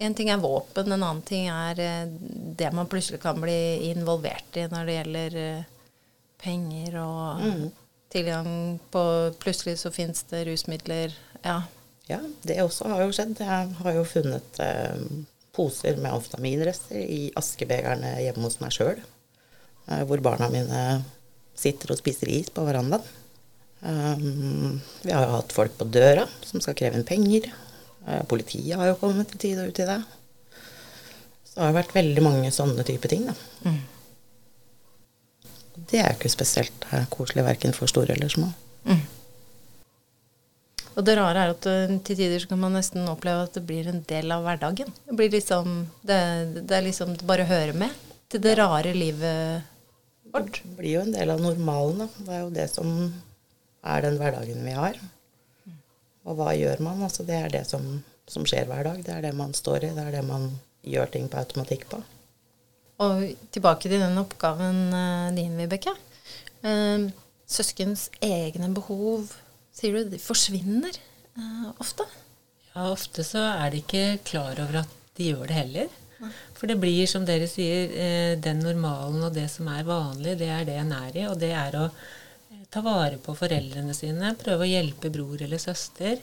en 0.00 0.16
ting 0.16 0.32
er 0.32 0.40
våpen, 0.42 0.88
en 0.88 0.96
annen 0.96 1.20
ting 1.28 1.46
er 1.52 1.78
uh, 1.78 2.14
det 2.58 2.72
man 2.74 2.88
plutselig 2.90 3.20
kan 3.22 3.38
bli 3.38 3.92
involvert 3.92 4.58
i 4.58 4.64
når 4.72 4.88
det 4.88 4.96
gjelder 4.96 5.38
penger 6.40 6.98
og 7.04 7.44
mm 7.44 7.68
tilgang 8.10 8.78
på 8.90 9.02
Plutselig 9.42 9.78
så 9.78 9.92
fins 9.94 10.24
det 10.30 10.44
rusmidler. 10.48 11.14
Ja. 11.42 11.62
ja, 12.10 12.20
det 12.42 12.60
også 12.62 12.90
har 12.90 13.04
jo 13.04 13.14
skjedd. 13.14 13.38
Jeg 13.40 13.76
har 13.78 13.96
jo 13.96 14.04
funnet 14.08 14.60
eh, 14.62 14.98
poser 15.56 15.98
med 16.00 16.12
amfetaminrester 16.12 17.00
i 17.00 17.30
askebegerne 17.38 18.16
hjemme 18.24 18.46
hos 18.48 18.60
meg 18.62 18.74
sjøl. 18.74 19.00
Eh, 19.86 20.02
hvor 20.08 20.22
barna 20.24 20.50
mine 20.52 20.84
sitter 21.58 21.94
og 21.94 22.00
spiser 22.00 22.32
is 22.32 22.52
på 22.54 22.66
verandaen. 22.66 23.16
Um, 23.80 24.74
vi 25.00 25.08
har 25.08 25.22
jo 25.24 25.36
hatt 25.38 25.54
folk 25.56 25.78
på 25.78 25.86
døra 25.88 26.26
som 26.44 26.60
skal 26.60 26.76
kreve 26.76 26.98
inn 26.98 27.06
penger. 27.08 27.46
Uh, 28.04 28.20
politiet 28.28 28.76
har 28.76 28.90
jo 28.90 28.98
kommet 29.00 29.32
i 29.32 29.40
tid 29.40 29.62
og 29.62 29.70
ut 29.70 29.80
i 29.80 29.86
det. 29.88 29.96
Så 31.48 31.54
det 31.54 31.64
har 31.64 31.78
vært 31.78 31.96
veldig 31.96 32.24
mange 32.26 32.50
sånne 32.52 32.84
type 32.84 33.08
ting, 33.08 33.24
da. 33.30 33.38
Mm 33.64 33.80
det 35.90 36.02
er 36.02 36.10
jo 36.10 36.18
ikke 36.18 36.32
spesielt 36.32 36.84
eh, 36.90 37.08
koselig 37.12 37.46
verken 37.46 37.74
for 37.76 37.90
store 37.90 38.14
eller 38.16 38.30
små. 38.32 38.50
Mm. 38.84 39.00
Og 40.98 41.06
det 41.06 41.16
rare 41.16 41.44
er 41.44 41.52
at 41.54 41.66
uh, 41.70 41.96
til 42.04 42.18
tider 42.18 42.42
så 42.42 42.50
kan 42.50 42.60
man 42.60 42.74
nesten 42.76 43.08
oppleve 43.08 43.46
at 43.46 43.54
det 43.56 43.62
blir 43.66 43.88
en 43.88 44.02
del 44.08 44.32
av 44.34 44.44
hverdagen. 44.44 44.90
Det 45.06 45.16
blir 45.16 45.30
liksom 45.32 45.86
Det, 46.02 46.20
det 46.66 46.76
er 46.76 46.86
liksom 46.86 47.14
bare 47.24 47.46
å 47.46 47.50
høre 47.50 47.76
med 47.76 47.94
til 48.30 48.42
det 48.44 48.56
rare 48.58 48.92
livet 48.94 49.62
vårt. 50.30 50.60
Det 50.62 50.76
blir 50.78 50.98
jo 50.98 51.06
en 51.06 51.14
del 51.14 51.32
av 51.32 51.40
normalen, 51.42 52.04
da. 52.04 52.26
Det 52.26 52.34
er 52.36 52.44
jo 52.44 52.52
det 52.54 52.68
som 52.70 52.92
er 53.80 54.04
den 54.04 54.20
hverdagen 54.20 54.62
vi 54.66 54.76
har. 54.76 55.00
Og 56.28 56.36
hva 56.38 56.52
gjør 56.54 56.82
man? 56.84 57.02
Altså 57.06 57.24
det 57.26 57.38
er 57.38 57.50
det 57.52 57.64
som, 57.66 57.86
som 58.30 58.46
skjer 58.46 58.68
hver 58.70 58.86
dag. 58.86 59.00
Det 59.06 59.14
er 59.14 59.24
det 59.24 59.34
man 59.34 59.54
står 59.56 59.88
i. 59.88 59.94
Det 59.96 60.04
er 60.04 60.18
det 60.18 60.24
man 60.28 60.50
gjør 60.86 61.10
ting 61.14 61.26
på 61.30 61.40
automatikk 61.40 61.88
på. 61.90 62.02
Og 63.00 63.22
tilbake 63.54 63.88
til 63.88 64.02
den 64.02 64.18
oppgaven 64.20 64.80
uh, 64.92 65.28
din, 65.32 65.56
Vibeke. 65.56 65.94
Uh, 66.60 67.08
søskens 67.48 68.08
egne 68.22 68.68
behov, 68.76 69.30
sier 69.74 69.96
du, 69.96 70.10
de 70.12 70.20
forsvinner 70.20 70.98
uh, 71.38 71.70
ofte? 71.80 72.04
Ja, 72.74 72.90
ofte 72.90 73.24
så 73.26 73.42
er 73.54 73.72
de 73.72 73.80
ikke 73.80 74.04
klar 74.28 74.60
over 74.60 74.82
at 74.82 74.96
de 75.16 75.30
gjør 75.32 75.48
det 75.48 75.56
heller. 75.56 75.98
For 76.52 76.68
det 76.68 76.76
blir, 76.76 77.06
som 77.08 77.24
dere 77.24 77.46
sier, 77.48 78.34
den 78.44 78.58
normalen 78.60 79.22
og 79.24 79.32
det 79.32 79.46
som 79.48 79.70
er 79.72 79.86
vanlig, 79.88 80.34
det 80.36 80.50
er 80.52 80.66
det 80.68 80.74
en 80.76 80.92
er 80.92 81.14
i. 81.16 81.22
Og 81.30 81.38
det 81.40 81.48
er 81.56 81.78
å 81.80 81.86
ta 82.68 82.82
vare 82.84 83.16
på 83.24 83.32
foreldrene 83.38 83.96
sine, 83.96 84.34
prøve 84.36 84.66
å 84.66 84.68
hjelpe 84.68 85.08
bror 85.14 85.40
eller 85.40 85.62
søster. 85.62 86.20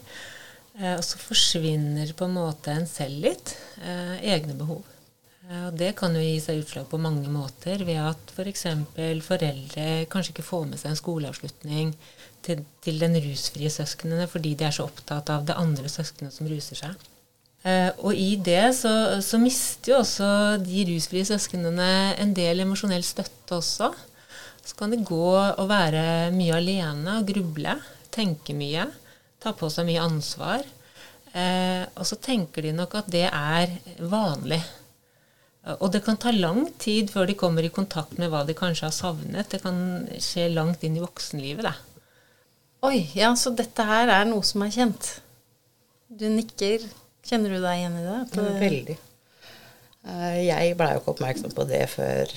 Og 0.78 1.02
så 1.02 1.18
forsvinner 1.18 2.14
på 2.14 2.28
en 2.28 2.36
måte 2.38 2.76
en 2.78 2.86
selv 2.86 3.26
litt. 3.26 3.56
Egne 4.22 4.54
behov. 4.54 4.86
Og 5.48 5.76
det 5.80 5.94
kan 5.96 6.12
jo 6.12 6.20
gi 6.20 6.40
seg 6.44 6.58
utslag 6.60 6.88
på 6.90 6.98
mange 7.00 7.30
måter, 7.32 7.80
ved 7.88 7.96
at 8.10 8.32
f.eks. 8.34 8.66
For 8.92 9.20
foreldre 9.24 9.84
kanskje 10.12 10.34
ikke 10.34 10.44
får 10.44 10.66
med 10.68 10.80
seg 10.80 10.92
en 10.92 10.98
skoleavslutning 11.00 11.92
til, 12.44 12.64
til, 12.84 12.98
den 13.00 13.16
rusfrie 13.24 13.70
søsknene 13.72 14.26
fordi 14.28 14.52
de 14.58 14.66
er 14.68 14.74
så 14.76 14.84
opptatt 14.84 15.30
av 15.32 15.46
det 15.48 15.56
andre 15.56 15.88
søskenet 15.88 16.36
som 16.36 16.50
ruser 16.50 16.76
seg. 16.82 17.06
Eh, 17.64 17.88
og 18.04 18.12
i 18.12 18.36
det 18.44 18.74
så, 18.76 18.92
så, 19.24 19.40
mister 19.40 19.94
jo 19.94 20.02
også 20.02 20.28
de 20.62 20.84
rusfrie 20.92 21.26
søsknene 21.26 21.88
en 22.20 22.34
del 22.36 22.60
emosjonell 22.66 23.06
støtte 23.06 23.56
også. 23.56 23.88
Så 24.68 24.76
kan 24.76 24.92
det 24.92 25.06
gå 25.08 25.30
og 25.32 25.64
være 25.70 26.28
mye 26.34 26.58
alene 26.60 27.22
og 27.22 27.30
gruble, 27.30 27.78
tenke 28.12 28.52
mye, 28.52 28.84
ta 29.40 29.54
på 29.56 29.70
seg 29.72 29.88
mye 29.88 30.04
ansvar. 30.04 30.66
Eh, 31.32 31.88
og 31.96 32.04
så 32.08 32.20
tenker 32.20 32.68
de 32.68 32.74
nok 32.76 33.00
at 33.00 33.08
det 33.16 33.24
er 33.30 33.72
vanlig. 34.12 34.60
Og 35.76 35.92
det 35.92 36.00
kan 36.06 36.16
ta 36.16 36.32
lang 36.32 36.62
tid 36.80 37.10
før 37.12 37.28
de 37.28 37.36
kommer 37.36 37.66
i 37.66 37.72
kontakt 37.72 38.16
med 38.20 38.30
hva 38.32 38.44
de 38.48 38.56
kanskje 38.56 38.86
har 38.86 38.94
savnet. 38.96 39.50
Det 39.52 39.60
kan 39.64 40.06
skje 40.22 40.48
langt 40.54 40.84
inn 40.86 40.96
i 40.96 41.02
voksenlivet, 41.04 41.66
da. 41.66 41.74
Oi, 42.88 43.02
ja, 43.18 43.32
så 43.36 43.52
dette 43.58 43.84
her 43.84 44.08
er 44.14 44.28
noe 44.28 44.46
som 44.46 44.62
er 44.64 44.72
kjent. 44.72 45.10
Du 46.08 46.24
nikker. 46.32 46.86
Kjenner 47.28 47.52
du 47.52 47.58
deg 47.60 47.82
igjen 47.82 47.98
i 47.98 48.04
det? 48.06 48.20
det... 48.32 48.46
Veldig. 48.62 48.98
Eh, 50.08 50.38
jeg 50.46 50.76
blei 50.78 50.94
jo 50.94 51.02
ikke 51.02 51.12
oppmerksom 51.16 51.52
på 51.56 51.66
det 51.68 51.82
før 51.92 52.32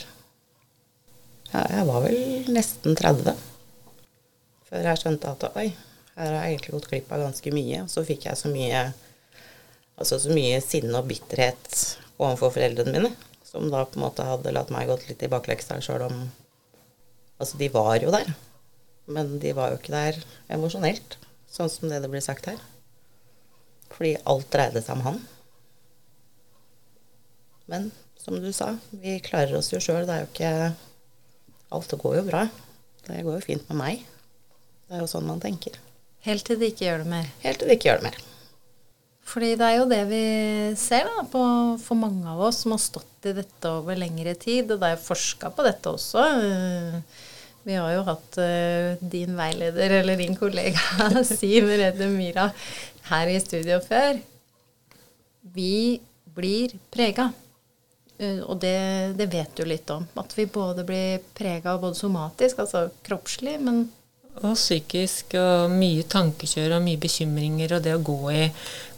ja, 1.52 1.62
jeg 1.68 1.88
var 1.88 2.04
vel 2.06 2.52
nesten 2.56 2.96
30. 2.96 3.40
Før 4.72 4.88
jeg 4.88 5.02
skjønte 5.02 5.32
at 5.36 5.48
oi, 5.52 5.70
Her 6.16 6.28
har 6.28 6.44
jeg 6.44 6.56
egentlig 6.56 6.74
gått 6.76 6.90
glipp 6.92 7.12
av 7.16 7.24
ganske 7.24 7.52
mye. 7.56 7.86
Og 7.86 7.92
så 7.92 8.04
fikk 8.08 8.28
jeg 8.28 8.40
så 8.40 8.52
mye 8.52 8.84
altså 10.02 10.18
så 10.20 10.34
mye 10.34 10.60
sinne 10.64 10.98
og 10.98 11.08
bitterhet 11.10 11.78
overfor 12.28 12.54
foreldrene 12.56 12.94
mine, 12.96 13.12
som 13.48 13.68
da 13.72 13.84
på 13.86 14.00
en 14.00 14.06
måte 14.06 14.26
hadde 14.28 14.54
latt 14.54 14.72
meg 14.74 14.90
gått 14.90 15.08
litt 15.10 15.24
i 15.26 15.32
bakleksa 15.32 15.82
sjøl 15.84 16.08
om 16.10 16.22
Altså, 17.42 17.58
de 17.58 17.72
var 17.74 17.96
jo 17.98 18.12
der, 18.14 18.28
men 19.10 19.40
de 19.42 19.50
var 19.58 19.72
jo 19.72 19.80
ikke 19.80 19.96
der 19.96 20.18
emosjonelt, 20.54 21.16
sånn 21.50 21.72
som 21.74 21.90
det 21.90 21.98
det 22.04 22.12
blir 22.12 22.22
sagt 22.22 22.46
her. 22.46 22.60
Fordi 23.90 24.12
alt 24.30 24.52
dreide 24.54 24.84
seg 24.86 25.00
om 25.00 25.02
han. 25.08 25.18
Men 27.72 27.90
som 28.22 28.38
du 28.38 28.52
sa, 28.54 28.76
vi 28.94 29.18
klarer 29.26 29.58
oss 29.58 29.72
jo 29.74 29.82
sjøl. 29.82 30.06
Det 30.06 30.14
er 30.14 30.26
jo 30.26 30.30
ikke 30.32 30.54
Alt 31.72 31.94
går 31.96 32.18
jo 32.18 32.24
bra. 32.28 32.42
Det 33.08 33.22
går 33.24 33.38
jo 33.38 33.44
fint 33.46 33.70
med 33.70 33.78
meg. 33.80 34.02
Det 34.90 34.98
er 34.98 35.06
jo 35.06 35.08
sånn 35.08 35.24
man 35.24 35.40
tenker. 35.40 35.78
Helt 36.28 36.44
til 36.46 36.60
det 36.60 36.74
ikke 36.74 36.90
gjør 36.90 37.06
det 37.06 37.12
mer. 37.14 37.30
Helt 37.46 37.62
til 37.62 37.72
det 37.72 37.78
ikke 37.80 37.88
gjør 37.88 38.02
det 38.02 38.10
mer. 38.10 38.18
Fordi 39.32 39.54
det 39.56 39.68
er 39.68 39.78
jo 39.78 39.88
det 39.88 40.02
vi 40.10 40.24
ser 40.80 41.08
da, 41.08 41.24
på, 41.32 41.42
for 41.80 42.00
mange 42.00 42.28
av 42.28 42.42
oss 42.50 42.64
som 42.66 42.74
har 42.76 42.82
stått 42.84 43.30
i 43.30 43.36
dette 43.38 43.70
over 43.70 43.96
lengre 43.96 44.34
tid. 44.36 44.74
Og 44.74 44.82
det 44.82 44.90
er 44.90 44.98
jo 44.98 45.06
forska 45.06 45.54
på 45.56 45.64
dette 45.68 45.94
også. 45.94 46.26
Eh, 46.36 47.30
vi 47.64 47.78
har 47.78 47.92
jo 47.94 48.06
hatt 48.08 48.40
uh, 48.42 48.98
din 49.00 49.36
veileder, 49.38 50.00
eller 50.00 50.18
din 50.18 50.36
kollega 50.36 51.12
Siv 51.28 51.70
Redde 51.70 52.10
Myra, 52.10 52.50
her 53.12 53.30
i 53.30 53.38
studio 53.42 53.78
før. 53.86 54.18
Vi 55.54 56.02
blir 56.34 56.74
prega. 56.94 57.30
Uh, 58.18 58.42
og 58.50 58.58
det, 58.66 58.76
det, 59.20 59.30
vet 59.30 59.54
du 59.56 59.64
litt 59.70 59.94
om. 59.94 60.08
At 60.18 60.34
vi 60.38 60.50
både 60.50 60.86
blir 60.88 61.22
prega 61.38 61.78
både 61.78 62.02
somatisk, 62.02 62.66
altså 62.66 62.88
kroppslig, 63.06 63.60
men 63.62 63.86
Og 64.42 64.56
psykisk. 64.56 65.36
Og 65.38 65.70
mye 65.76 66.08
tankekjør 66.10 66.80
og 66.80 66.86
mye 66.88 66.98
bekymringer. 66.98 67.78
Og 67.78 67.86
det 67.86 67.94
å 67.94 68.06
gå 68.10 68.22
i 68.34 68.46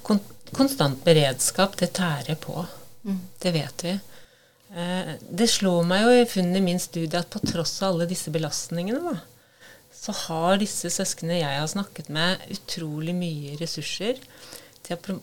kon 0.06 0.22
konstant 0.54 1.00
beredskap, 1.06 1.78
det 1.80 1.96
tærer 1.98 2.38
på. 2.38 2.66
Mm. 3.04 3.20
Det 3.42 3.54
vet 3.56 3.84
vi. 3.88 3.94
Eh, 4.74 5.14
det 5.30 5.50
slår 5.50 5.86
meg 5.90 6.04
jo 6.06 6.16
i 6.18 6.28
funnet 6.30 6.60
i 6.62 6.66
min 6.66 6.82
studie 6.82 7.20
at 7.20 7.32
på 7.34 7.42
tross 7.44 7.80
av 7.82 7.94
alle 7.94 8.10
disse 8.10 8.34
belastningene, 8.34 9.14
da, 9.14 9.16
så 9.94 10.16
har 10.26 10.60
disse 10.62 10.92
søsknene 10.94 11.40
jeg 11.40 11.62
har 11.62 11.70
snakket 11.70 12.10
med, 12.14 12.42
utrolig 12.54 13.16
mye 13.18 13.58
ressurser. 13.60 14.22
De 14.84 14.96
har 14.96 15.22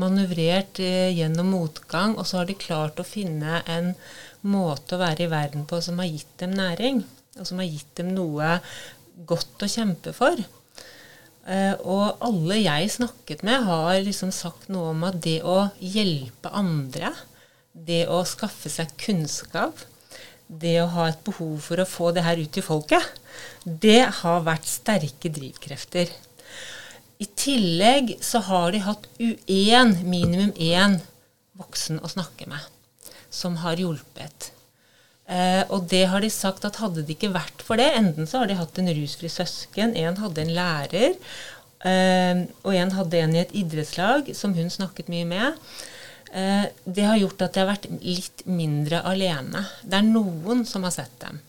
manøvrert 0.00 0.80
eh, 0.82 1.12
gjennom 1.12 1.52
motgang, 1.52 2.16
og 2.16 2.26
så 2.28 2.40
har 2.40 2.48
de 2.48 2.58
klart 2.58 3.00
å 3.00 3.06
finne 3.06 3.60
en 3.70 3.92
måte 4.48 4.96
å 4.96 5.02
være 5.02 5.26
i 5.26 5.32
verden 5.32 5.68
på 5.68 5.80
som 5.84 6.00
har 6.00 6.10
gitt 6.10 6.32
dem 6.42 6.56
næring, 6.56 7.04
og 7.38 7.48
som 7.48 7.60
har 7.60 7.68
gitt 7.68 7.92
dem 8.00 8.14
noe 8.16 8.56
godt 9.28 9.64
å 9.64 9.70
kjempe 9.70 10.14
for. 10.16 10.40
Uh, 11.42 11.74
og 11.82 12.22
alle 12.22 12.60
jeg 12.60 12.90
snakket 12.94 13.42
med, 13.42 13.64
har 13.66 13.98
liksom 14.06 14.30
sagt 14.34 14.68
noe 14.70 14.92
om 14.92 15.02
at 15.08 15.18
det 15.24 15.40
å 15.42 15.72
hjelpe 15.82 16.52
andre, 16.54 17.10
det 17.72 18.04
å 18.06 18.20
skaffe 18.28 18.70
seg 18.70 18.92
kunnskap, 19.00 19.80
det 20.46 20.76
å 20.82 20.90
ha 20.94 21.08
et 21.10 21.22
behov 21.26 21.56
for 21.64 21.82
å 21.82 21.88
få 21.88 22.12
det 22.14 22.22
her 22.26 22.38
ut 22.38 22.52
til 22.54 22.62
folket, 22.66 23.02
det 23.64 24.04
har 24.20 24.44
vært 24.46 24.68
sterke 24.68 25.32
drivkrefter. 25.32 26.12
I 27.22 27.26
tillegg 27.38 28.16
så 28.22 28.42
har 28.46 28.70
de 28.74 28.82
hatt 28.86 29.08
én, 29.18 29.96
minimum 30.04 30.52
én 30.54 31.00
voksen 31.58 31.98
å 32.02 32.10
snakke 32.12 32.46
med, 32.50 32.62
som 33.30 33.58
har 33.64 33.80
hjulpet. 33.82 34.51
Uh, 35.32 35.62
og 35.72 35.86
det 35.88 36.02
har 36.12 36.20
de 36.20 36.28
sagt 36.28 36.66
at 36.68 36.76
hadde 36.82 37.06
det 37.06 37.14
ikke 37.14 37.32
vært 37.32 37.62
for 37.64 37.80
det, 37.80 37.88
enten 37.96 38.28
så 38.28 38.42
har 38.42 38.50
de 38.50 38.58
hatt 38.58 38.80
en 38.82 38.90
rusfri 38.92 39.30
søsken, 39.32 39.94
en 39.96 40.18
hadde 40.20 40.42
en 40.42 40.52
lærer, 40.52 41.14
eh, 41.88 42.42
og 42.66 42.76
en 42.76 42.92
hadde 42.98 43.22
en 43.22 43.36
i 43.36 43.40
et 43.40 43.54
idrettslag 43.62 44.28
som 44.36 44.52
hun 44.56 44.68
snakket 44.72 45.08
mye 45.12 45.28
med. 45.30 45.62
Eh, 46.32 46.66
det 46.84 47.06
har 47.08 47.20
gjort 47.20 47.46
at 47.46 47.54
de 47.54 47.62
har 47.62 47.70
vært 47.70 47.88
litt 48.02 48.44
mindre 48.48 49.02
alene. 49.08 49.64
Det 49.84 49.98
er 49.98 50.06
noen 50.10 50.66
som 50.68 50.84
har 50.84 50.94
sett 50.94 51.16
dem. 51.24 51.40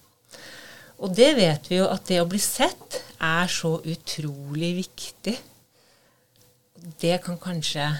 Og 1.03 1.11
det 1.15 1.33
vet 1.39 1.69
vi 1.71 1.81
jo 1.81 1.89
at 1.91 2.07
det 2.07 2.21
å 2.21 2.29
bli 2.29 2.39
sett 2.39 3.01
er 3.23 3.51
så 3.51 3.77
utrolig 3.79 4.73
viktig. 4.83 5.37
Det 6.99 7.15
kan 7.23 7.39
kanskje 7.39 7.91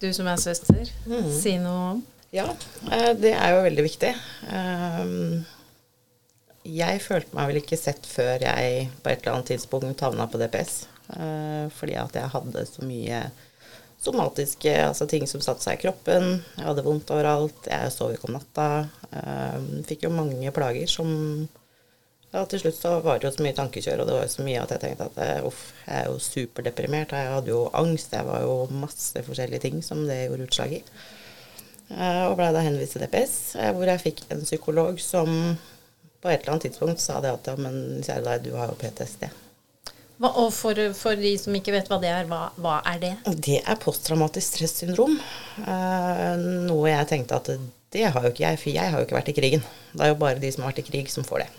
Du 0.00 0.10
som 0.12 0.26
er 0.28 0.36
søster, 0.36 0.90
mm. 1.08 1.28
si 1.32 1.54
noe 1.56 1.84
om? 1.94 2.02
Ja, 2.34 2.46
eh, 2.92 3.12
det 3.14 3.32
er 3.34 3.54
jo 3.54 3.64
veldig 3.66 3.84
viktig. 3.86 4.12
Eh, 4.50 5.10
jeg 6.66 7.02
følte 7.04 7.36
meg 7.38 7.50
vel 7.50 7.60
ikke 7.60 7.78
sett 7.78 8.06
før 8.10 8.42
jeg 8.42 8.88
på 9.02 9.10
et 9.10 9.20
eller 9.20 9.36
annet 9.36 9.52
tidspunkt 9.52 10.02
havna 10.02 10.26
på 10.30 10.40
DPS. 10.42 10.86
Eh, 11.14 11.66
fordi 11.76 11.94
at 12.00 12.16
jeg 12.18 12.32
hadde 12.32 12.64
så 12.66 12.86
mye 12.86 13.20
somatiske 14.02 14.72
altså 14.88 15.06
ting 15.08 15.24
som 15.30 15.42
satte 15.44 15.62
seg 15.62 15.78
i 15.78 15.84
kroppen. 15.86 16.40
Jeg 16.58 16.66
hadde 16.66 16.84
vondt 16.86 17.12
overalt. 17.14 17.70
Jeg 17.70 17.94
sov 17.94 18.14
ikke 18.14 18.28
om 18.30 18.40
natta. 18.40 18.66
Fikk 19.86 20.04
jo 20.04 20.12
mange 20.12 20.50
plager 20.52 20.90
som 20.90 21.08
ja, 22.34 22.42
Til 22.50 22.58
slutt 22.60 22.76
så 22.76 22.90
var 23.00 23.20
det 23.22 23.30
jo 23.30 23.36
så 23.36 23.44
mye 23.46 23.56
tankekjør, 23.56 24.02
og 24.02 24.08
det 24.08 24.16
var 24.16 24.24
jo 24.26 24.32
så 24.34 24.44
mye 24.44 24.60
at 24.60 24.72
jeg 24.74 24.82
tenkte 24.82 25.06
at 25.06 25.44
uff, 25.46 25.60
jeg 25.86 26.02
er 26.02 26.08
jo 26.10 26.18
superdeprimert. 26.20 27.14
Jeg 27.14 27.30
hadde 27.32 27.54
jo 27.54 27.62
angst. 27.72 28.12
Jeg 28.12 28.26
var 28.26 28.42
jo 28.44 28.56
masse 28.82 29.22
forskjellige 29.24 29.62
ting 29.62 29.78
som 29.86 30.02
det 30.10 30.26
gjorde 30.26 30.50
utslag 30.50 30.74
i. 30.76 30.82
Eh, 31.86 32.22
og 32.26 32.34
blei 32.38 32.50
da 32.54 32.64
henvist 32.66 32.96
til 32.96 33.04
DPS, 33.04 33.34
eh, 33.60 33.72
hvor 33.74 33.86
jeg 33.86 34.02
fikk 34.02 34.22
en 34.34 34.42
psykolog 34.42 34.98
som 35.02 35.28
på 36.22 36.30
et 36.32 36.40
eller 36.40 36.56
annet 36.56 36.66
tidspunkt 36.66 37.02
sa 37.02 37.20
det 37.22 37.30
at 37.30 37.50
ja, 37.52 37.54
men 37.60 38.00
kjære 38.02 38.24
deg, 38.24 38.48
du 38.48 38.56
har 38.58 38.72
jo 38.72 38.78
PTSD. 38.80 39.28
Hva, 40.16 40.30
og 40.40 40.48
for, 40.56 40.80
for, 40.96 41.18
de 41.20 41.34
som 41.38 41.54
ikke 41.54 41.74
vet 41.74 41.90
hva 41.92 42.00
det 42.02 42.10
er, 42.10 42.26
hva, 42.26 42.48
hva 42.58 42.78
er 42.88 43.02
det? 43.02 43.12
Det 43.44 43.60
er 43.60 43.78
posttraumatisk 43.78 44.56
stressyndrom. 44.56 45.18
Eh, 45.62 46.32
noe 46.66 46.88
jeg 46.90 47.10
tenkte 47.12 47.38
at 47.38 47.52
det 47.94 48.08
har 48.10 48.24
jo 48.24 48.32
ikke 48.32 48.46
jeg, 48.48 48.60
for 48.62 48.72
jeg 48.72 48.92
har 48.92 48.98
jo 48.98 49.06
ikke 49.06 49.18
vært 49.20 49.30
i 49.30 49.36
krigen. 49.36 49.62
Det 49.92 50.02
er 50.02 50.10
jo 50.10 50.18
bare 50.24 50.42
de 50.42 50.50
som 50.50 50.64
har 50.64 50.72
vært 50.72 50.82
i 50.82 50.88
krig, 50.88 51.12
som 51.12 51.26
får 51.28 51.44
det. 51.44 51.52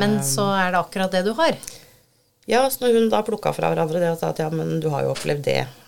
Men 0.00 0.16
så 0.26 0.48
er 0.56 0.72
det 0.72 0.80
akkurat 0.80 1.12
det 1.12 1.20
du 1.28 1.34
har? 1.38 1.58
Ja, 2.48 2.64
så 2.72 2.86
når 2.86 2.96
hun 2.96 3.10
da 3.12 3.20
plukka 3.26 3.52
fra 3.54 3.68
hverandre 3.70 4.00
det 4.02 4.08
og 4.14 4.16
sa 4.18 4.32
at 4.32 4.40
ja, 4.42 4.48
men 4.50 4.80
du 4.82 4.88
har 4.90 5.04
jo 5.04 5.12
opplevd 5.12 5.44
det, 5.46 5.60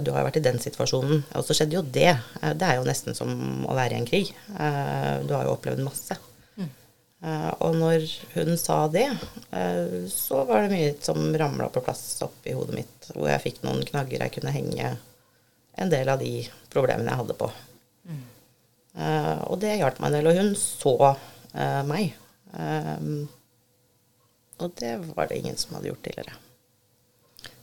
du 0.00 0.10
har 0.12 0.22
jo 0.22 0.26
vært 0.28 0.38
i 0.40 0.44
den 0.44 0.58
situasjonen. 0.62 1.22
Og 1.36 1.44
så 1.46 1.56
skjedde 1.56 1.76
jo 1.78 1.84
det. 1.84 2.10
Eh, 2.40 2.52
det 2.56 2.66
er 2.66 2.78
jo 2.78 2.88
nesten 2.88 3.16
som 3.16 3.30
å 3.66 3.76
være 3.76 3.96
i 3.96 4.00
en 4.00 4.08
krig. 4.08 4.32
Eh, 4.56 5.14
du 5.26 5.34
har 5.36 5.46
jo 5.46 5.54
opplevd 5.56 5.82
masse. 5.84 6.16
Mm. 6.56 6.70
Og 7.66 7.76
når 7.76 8.06
hun 8.32 8.54
sa 8.56 8.78
det, 8.88 9.06
så 10.08 10.38
var 10.48 10.64
det 10.64 10.72
mye 10.72 10.92
som 11.04 11.18
ramla 11.36 11.66
på 11.68 11.82
plass 11.84 12.04
oppi 12.24 12.54
hodet 12.56 12.78
mitt. 12.78 13.10
Hvor 13.12 13.28
jeg 13.28 13.44
fikk 13.44 13.60
noen 13.66 13.84
knagger 13.84 14.24
jeg 14.24 14.34
kunne 14.38 14.54
henge 14.54 14.94
en 15.80 15.92
del 15.92 16.08
av 16.08 16.22
de 16.22 16.46
problemene 16.72 17.12
jeg 17.12 17.20
hadde 17.20 17.36
på. 17.42 17.50
Mm. 18.08 18.22
Og 19.52 19.60
det 19.60 19.76
hjalp 19.82 20.00
meg 20.00 20.08
en 20.08 20.16
del. 20.16 20.30
Og 20.32 20.40
hun 20.40 20.54
så 20.56 20.96
meg. 21.90 22.16
Og 24.60 24.72
det 24.80 24.94
var 25.12 25.28
det 25.28 25.42
ingen 25.42 25.60
som 25.60 25.76
hadde 25.76 25.92
gjort 25.92 26.06
tidligere. 26.08 26.40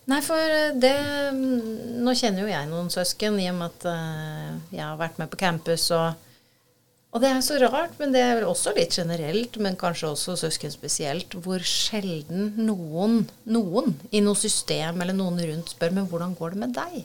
Nei, 0.07 0.21
for 0.23 0.39
eh, 0.39 0.75
det 0.79 0.93
mm, 1.35 1.99
Nå 2.05 2.13
kjenner 2.15 2.45
jo 2.45 2.51
jeg 2.51 2.69
noen 2.69 2.87
søsken 2.93 3.35
i 3.43 3.49
og 3.51 3.57
med 3.59 3.73
at 3.73 3.87
uh, 3.91 4.55
jeg 4.71 4.83
har 4.85 4.95
vært 4.99 5.19
med 5.19 5.31
på 5.31 5.39
campus 5.41 5.89
og 5.95 6.23
og 7.15 7.21
det 7.23 7.29
er 7.31 7.39
så 7.41 7.55
rart, 7.57 7.93
men 7.97 8.11
det 8.13 8.19
er 8.21 8.35
vel 8.37 8.49
også 8.49 8.73
litt 8.75 8.93
generelt, 8.93 9.55
men 9.63 9.77
kanskje 9.79 10.09
også 10.11 10.35
søsken 10.37 10.69
spesielt, 10.69 11.33
hvor 11.41 11.63
sjelden 11.65 12.51
noen, 12.59 13.21
noen 13.47 13.95
i 14.11 14.19
noe 14.21 14.37
system 14.37 14.99
eller 15.01 15.15
noen 15.15 15.39
rundt 15.39 15.71
spør 15.71 15.95
men 15.95 16.09
hvordan 16.11 16.35
går 16.37 16.53
det 16.53 16.61
med 16.61 16.75
deg? 16.75 16.97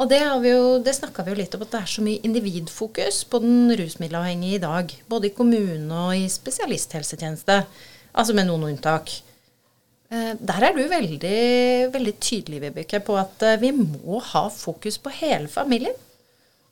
Og 0.00 0.08
det, 0.10 0.22
har 0.24 0.40
vi 0.42 0.50
jo, 0.50 0.78
det 0.82 0.96
snakka 0.96 1.22
vi 1.22 1.34
jo 1.34 1.38
litt 1.38 1.54
om, 1.54 1.62
at 1.62 1.74
det 1.74 1.82
er 1.82 1.92
så 1.92 2.02
mye 2.02 2.22
individfokus 2.26 3.20
på 3.30 3.42
den 3.44 3.74
rusmiddelavhengige 3.78 4.56
i 4.56 4.62
dag. 4.64 4.94
Både 5.06 5.28
i 5.28 5.34
kommune 5.36 6.00
og 6.08 6.16
i 6.16 6.24
spesialisthelsetjeneste. 6.32 7.58
Altså 8.16 8.34
med 8.34 8.48
noen 8.48 8.72
unntak. 8.72 9.12
Eh, 10.12 10.32
der 10.36 10.66
er 10.66 10.74
du 10.76 10.82
veldig, 10.90 11.36
veldig 11.94 12.14
tydelig, 12.20 12.60
Vibeke, 12.66 13.00
på 13.00 13.16
at 13.16 13.44
eh, 13.48 13.60
vi 13.62 13.70
må 13.72 14.20
ha 14.32 14.44
fokus 14.52 14.98
på 15.00 15.12
hele 15.22 15.48
familien. 15.48 15.96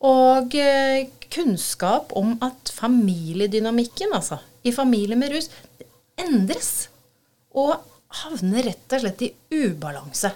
Og 0.05 0.57
eh, 0.61 1.09
kunnskap 1.33 2.13
om 2.17 2.35
at 2.45 2.73
familiedynamikken, 2.75 4.13
altså, 4.17 4.41
i 4.65 4.75
familier 4.77 5.17
med 5.17 5.33
rus, 5.33 5.49
endres. 6.21 6.91
Og 7.57 7.79
havner 8.21 8.67
rett 8.69 8.97
og 8.97 9.05
slett 9.05 9.25
i 9.25 9.33
ubalanse. 9.57 10.33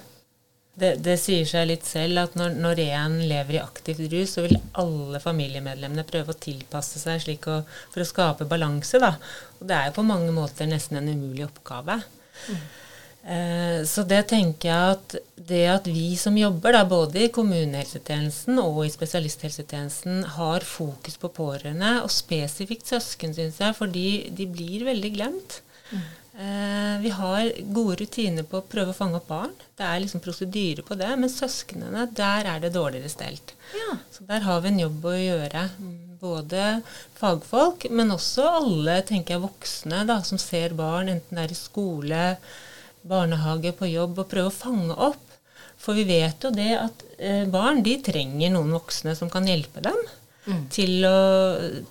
Det, 0.75 0.97
det, 1.05 1.19
sier 1.23 1.45
seg 1.47 1.69
litt 1.69 1.85
selv 1.87 2.23
at 2.25 2.33
når, 2.39 2.57
når 2.59 2.81
en 2.89 3.19
lever 3.29 3.59
i 3.59 3.63
aktivt 3.63 4.01
rus, 4.11 4.33
så 4.33 4.47
vil 4.47 4.57
alle 4.81 5.21
familiemedlemmene 5.23 6.07
prøve 6.09 6.33
å 6.33 6.41
tilpasse 6.41 7.03
seg 7.03 7.21
slik 7.23 7.47
å, 7.53 7.61
for 7.93 8.03
å 8.03 8.09
skape 8.09 8.49
balanse. 8.51 8.99
Da. 9.03 9.13
Og 9.61 9.69
det 9.69 9.77
er 9.77 9.91
jo 9.91 9.99
på 10.01 10.07
mange 10.09 10.33
måter 10.35 10.67
nesten 10.71 10.99
en 10.99 11.13
umulig 11.13 11.45
oppgave. 11.47 12.01
Mm. 12.49 12.65
Eh, 13.25 13.85
så 13.89 14.05
det 14.05 14.27
tenker 14.29 14.69
jeg 14.69 14.97
at 14.97 15.15
det 15.49 15.63
at 15.73 15.87
vi 15.89 16.13
som 16.21 16.37
jobber 16.37 16.77
da, 16.77 16.83
både 16.89 17.25
i 17.25 17.31
kommunehelsetjenesten 17.33 18.61
og 18.61 18.83
i 18.85 18.93
spesialisthelsetjenesten 18.93 20.25
har 20.37 20.67
fokus 20.69 21.17
på 21.21 21.31
pårørende, 21.33 21.97
og 22.05 22.13
spesifikt 22.13 22.93
søsken, 22.93 23.33
syns 23.37 23.63
jeg, 23.63 23.77
fordi 23.79 24.09
de 24.37 24.49
blir 24.51 24.85
veldig 24.89 25.13
glemt. 25.17 25.63
Mm. 25.91 26.05
Eh, 26.35 27.01
vi 27.01 27.13
har 27.15 27.53
gode 27.77 28.01
rutiner 28.01 28.43
på 28.49 28.59
å 28.59 28.67
prøve 28.67 28.91
å 28.91 28.97
fange 28.97 29.21
opp 29.21 29.29
barn. 29.31 29.53
Det 29.79 29.87
er 29.87 30.01
liksom 30.03 30.23
prosedyre 30.25 30.83
på 30.85 30.97
det. 30.99 31.13
Men 31.21 31.31
søsknene, 31.31 32.09
der 32.11 32.49
er 32.51 32.61
det 32.65 32.73
dårligere 32.75 33.13
stelt. 33.13 33.55
Ja. 33.77 33.97
Så 34.13 34.27
der 34.29 34.43
har 34.45 34.61
vi 34.65 34.73
en 34.73 34.83
jobb 34.83 35.07
å 35.07 35.15
gjøre. 35.15 35.65
Både 36.25 36.67
fagfolk, 37.21 37.87
men 37.95 38.13
også 38.13 38.49
alle 38.59 38.99
tenker 39.07 39.37
jeg, 39.37 39.45
voksne 39.45 40.03
da, 40.11 40.21
som 40.27 40.41
ser 40.41 40.75
barn, 40.77 41.13
enten 41.13 41.39
det 41.39 41.47
er 41.47 41.55
i 41.55 41.59
skole, 41.59 42.25
barnehage, 43.09 43.75
på 43.77 43.89
jobb, 43.91 44.19
og 44.23 44.31
prøve 44.31 44.51
å 44.51 44.55
fange 44.55 44.97
opp. 44.97 45.23
For 45.81 45.97
vi 45.99 46.07
vet 46.09 46.45
jo 46.45 46.53
det 46.55 46.71
at 46.79 47.05
eh, 47.19 47.45
barn 47.51 47.83
de 47.85 47.99
trenger 48.05 48.53
noen 48.55 48.73
voksne 48.77 49.15
som 49.19 49.31
kan 49.33 49.47
hjelpe 49.49 49.83
dem. 49.85 49.99
Mm. 50.45 50.65
Til 50.73 51.07
å 51.09 51.19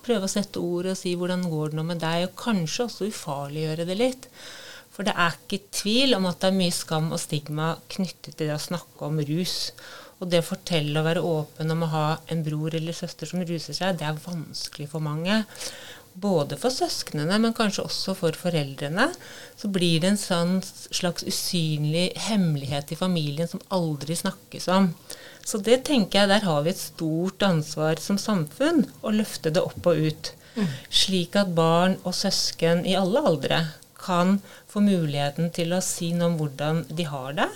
prøve 0.04 0.28
å 0.28 0.30
sette 0.30 0.62
ord 0.62 0.86
og 0.92 0.98
si 0.98 1.16
'hvordan 1.18 1.42
går 1.50 1.72
det 1.72 1.78
nå 1.78 1.84
med 1.86 2.00
deg', 2.02 2.28
og 2.28 2.36
kanskje 2.38 2.86
også 2.86 3.08
ufarliggjøre 3.10 3.86
det 3.86 3.98
litt. 3.98 4.28
For 4.94 5.02
det 5.06 5.14
er 5.18 5.34
ikke 5.34 5.66
tvil 5.74 6.14
om 6.14 6.26
at 6.30 6.38
det 6.40 6.52
er 6.52 6.60
mye 6.60 6.74
skam 6.74 7.10
og 7.12 7.18
stigma 7.18 7.74
knyttet 7.90 8.36
til 8.36 8.46
det 8.46 8.54
å 8.54 8.62
snakke 8.62 9.08
om 9.08 9.18
rus. 9.18 9.72
Og 10.22 10.30
det 10.30 10.44
å 10.44 10.46
fortelle 10.46 11.00
og 11.00 11.08
være 11.08 11.24
åpen 11.26 11.74
om 11.74 11.82
å 11.82 11.90
ha 11.90 12.04
en 12.30 12.44
bror 12.46 12.74
eller 12.78 12.94
søster 12.94 13.26
som 13.26 13.42
ruser 13.42 13.74
seg, 13.74 13.98
det 13.98 14.06
er 14.06 14.22
vanskelig 14.22 14.86
for 14.92 15.02
mange. 15.02 15.42
Både 16.14 16.56
for 16.60 16.70
søsknene, 16.70 17.40
men 17.42 17.54
kanskje 17.56 17.84
også 17.88 18.14
for 18.18 18.36
foreldrene. 18.38 19.08
Så 19.58 19.70
blir 19.72 20.02
det 20.02 20.12
en 20.12 20.20
sånn 20.20 20.54
slags 20.64 21.26
usynlig 21.26 22.12
hemmelighet 22.28 22.94
i 22.94 22.98
familien 22.98 23.50
som 23.50 23.62
aldri 23.74 24.16
snakkes 24.18 24.68
om. 24.70 24.92
Så 25.44 25.58
det 25.60 25.82
tenker 25.88 26.22
jeg, 26.22 26.30
der 26.30 26.46
har 26.46 26.62
vi 26.64 26.72
et 26.72 26.80
stort 26.80 27.42
ansvar 27.44 28.00
som 28.00 28.20
samfunn 28.20 28.86
å 29.02 29.12
løfte 29.12 29.52
det 29.52 29.64
opp 29.64 29.90
og 29.90 30.06
ut. 30.06 30.32
Mm. 30.54 30.70
Slik 31.02 31.36
at 31.36 31.50
barn 31.56 31.98
og 32.04 32.14
søsken 32.16 32.84
i 32.86 32.94
alle 32.96 33.24
aldre 33.26 33.60
kan 33.98 34.38
få 34.70 34.84
muligheten 34.84 35.50
til 35.54 35.74
å 35.74 35.82
si 35.84 36.12
noe 36.14 36.30
om 36.32 36.38
hvordan 36.40 36.84
de 36.94 37.06
har 37.08 37.36
det, 37.36 37.50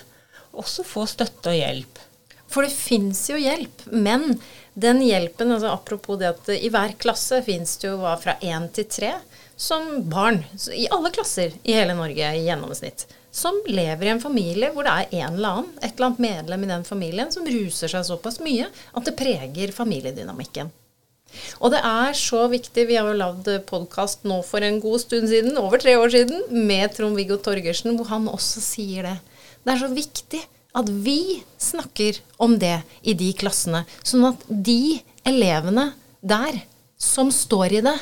også 0.59 0.85
få 0.87 1.07
støtte 1.09 1.53
og 1.53 1.59
hjelp. 1.59 2.05
For 2.49 2.65
det 2.65 2.73
fins 2.73 3.27
jo 3.29 3.37
hjelp, 3.37 3.85
men 3.93 4.39
den 4.79 5.03
hjelpen, 5.03 5.53
altså 5.55 5.73
apropos 5.75 6.21
det 6.21 6.31
at 6.31 6.51
i 6.55 6.71
hver 6.73 6.95
klasse 7.01 7.43
fins 7.47 7.77
det 7.83 7.91
jo 7.91 8.01
fra 8.23 8.39
én 8.41 8.69
til 8.75 8.87
tre 8.91 9.15
som 9.59 10.05
barn, 10.07 10.45
i 10.71 10.87
alle 10.95 11.11
klasser 11.15 11.57
i 11.67 11.75
hele 11.75 11.97
Norge 11.99 12.35
i 12.39 12.45
gjennomsnitt 12.47 13.09
som 13.39 13.63
lever 13.67 14.07
i 14.07 14.13
en 14.15 14.23
familie 14.23 14.73
hvor 14.75 14.87
det 14.87 14.95
er 14.95 15.23
en 15.23 15.37
eller 15.37 15.61
annen, 15.61 15.71
et 15.83 15.95
eller 15.95 16.09
annet 16.09 16.25
medlem 16.25 16.65
i 16.65 16.73
den 16.73 16.85
familien 16.89 17.33
som 17.35 17.47
ruser 17.47 17.93
seg 17.93 18.07
såpass 18.09 18.41
mye 18.45 18.69
at 18.69 19.09
det 19.09 19.17
preger 19.19 19.75
familiedynamikken. 19.75 20.73
Og 21.61 21.75
det 21.75 21.81
er 21.85 22.15
så 22.17 22.47
viktig. 22.49 22.87
Vi 22.89 22.97
har 22.97 23.05
jo 23.05 23.19
lagd 23.19 23.51
podkast 23.69 24.25
nå 24.29 24.41
for 24.49 24.65
en 24.65 24.79
god 24.81 25.03
stund 25.03 25.29
siden, 25.29 25.59
over 25.61 25.81
tre 25.81 25.93
år 26.01 26.09
siden, 26.15 26.47
med 26.49 26.95
Trond-Viggo 26.97 27.37
Torgersen, 27.45 27.99
hvor 27.99 28.09
han 28.09 28.31
også 28.33 28.63
sier 28.65 29.11
det. 29.11 29.19
Det 29.61 29.75
er 29.75 29.83
så 29.83 29.91
viktig 29.93 30.41
at 30.77 30.89
vi 30.89 31.43
snakker 31.59 32.21
om 32.37 32.59
det 32.61 32.83
i 33.03 33.15
de 33.19 33.33
klassene, 33.37 33.85
sånn 34.03 34.29
at 34.31 34.45
de 34.49 35.01
elevene 35.27 35.93
der 36.21 36.63
som 36.99 37.33
står 37.33 37.79
i 37.79 37.83
det, 37.87 37.97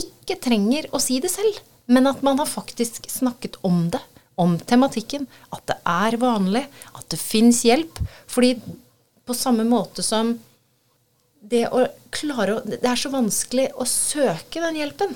ikke 0.00 0.38
trenger 0.42 0.88
å 0.94 1.00
si 1.02 1.18
det 1.22 1.30
selv, 1.32 1.58
men 1.90 2.06
at 2.10 2.22
man 2.26 2.38
har 2.38 2.50
faktisk 2.50 3.08
snakket 3.10 3.58
om 3.66 3.88
det 3.90 4.02
om 4.40 4.56
tematikken. 4.58 5.26
At 5.52 5.66
det 5.68 5.76
er 5.88 6.16
vanlig, 6.20 6.64
at 6.96 7.08
det 7.12 7.20
fins 7.20 7.64
hjelp. 7.66 8.00
Fordi 8.30 8.54
på 9.26 9.36
samme 9.36 9.66
måte 9.68 10.04
som 10.06 10.36
det 11.50 11.66
å 11.72 11.86
klare 12.12 12.58
å 12.58 12.62
Det 12.64 12.84
er 12.84 13.00
så 13.00 13.10
vanskelig 13.12 13.70
å 13.74 13.86
søke 13.88 14.62
den 14.62 14.78
hjelpen 14.80 15.14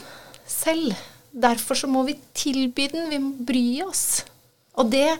selv. 0.48 0.94
Derfor 1.30 1.78
så 1.78 1.90
må 1.90 2.04
vi 2.06 2.18
tilby 2.36 2.88
den. 2.92 3.10
Vi 3.10 3.20
må 3.22 3.32
bry 3.48 3.66
oss. 3.86 4.24
Og 4.78 4.90
det 4.92 5.18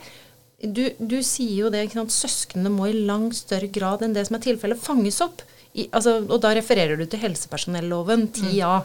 Du, 0.65 0.85
du 0.99 1.19
sier 1.27 1.65
jo 1.65 1.71
det, 1.73 1.85
ikke 1.87 2.01
sant. 2.01 2.15
Søsknene 2.15 2.73
må 2.73 2.89
i 2.89 3.05
langt 3.09 3.37
større 3.37 3.69
grad 3.73 4.05
enn 4.05 4.15
det 4.17 4.27
som 4.29 4.39
er 4.39 4.45
tilfellet, 4.47 4.81
fanges 4.81 5.21
opp. 5.25 5.45
I, 5.75 5.89
altså, 5.91 6.21
og 6.23 6.39
da 6.45 6.53
refererer 6.55 7.01
du 7.01 7.05
til 7.11 7.21
helsepersonelloven 7.25 8.29
10A 8.37 8.85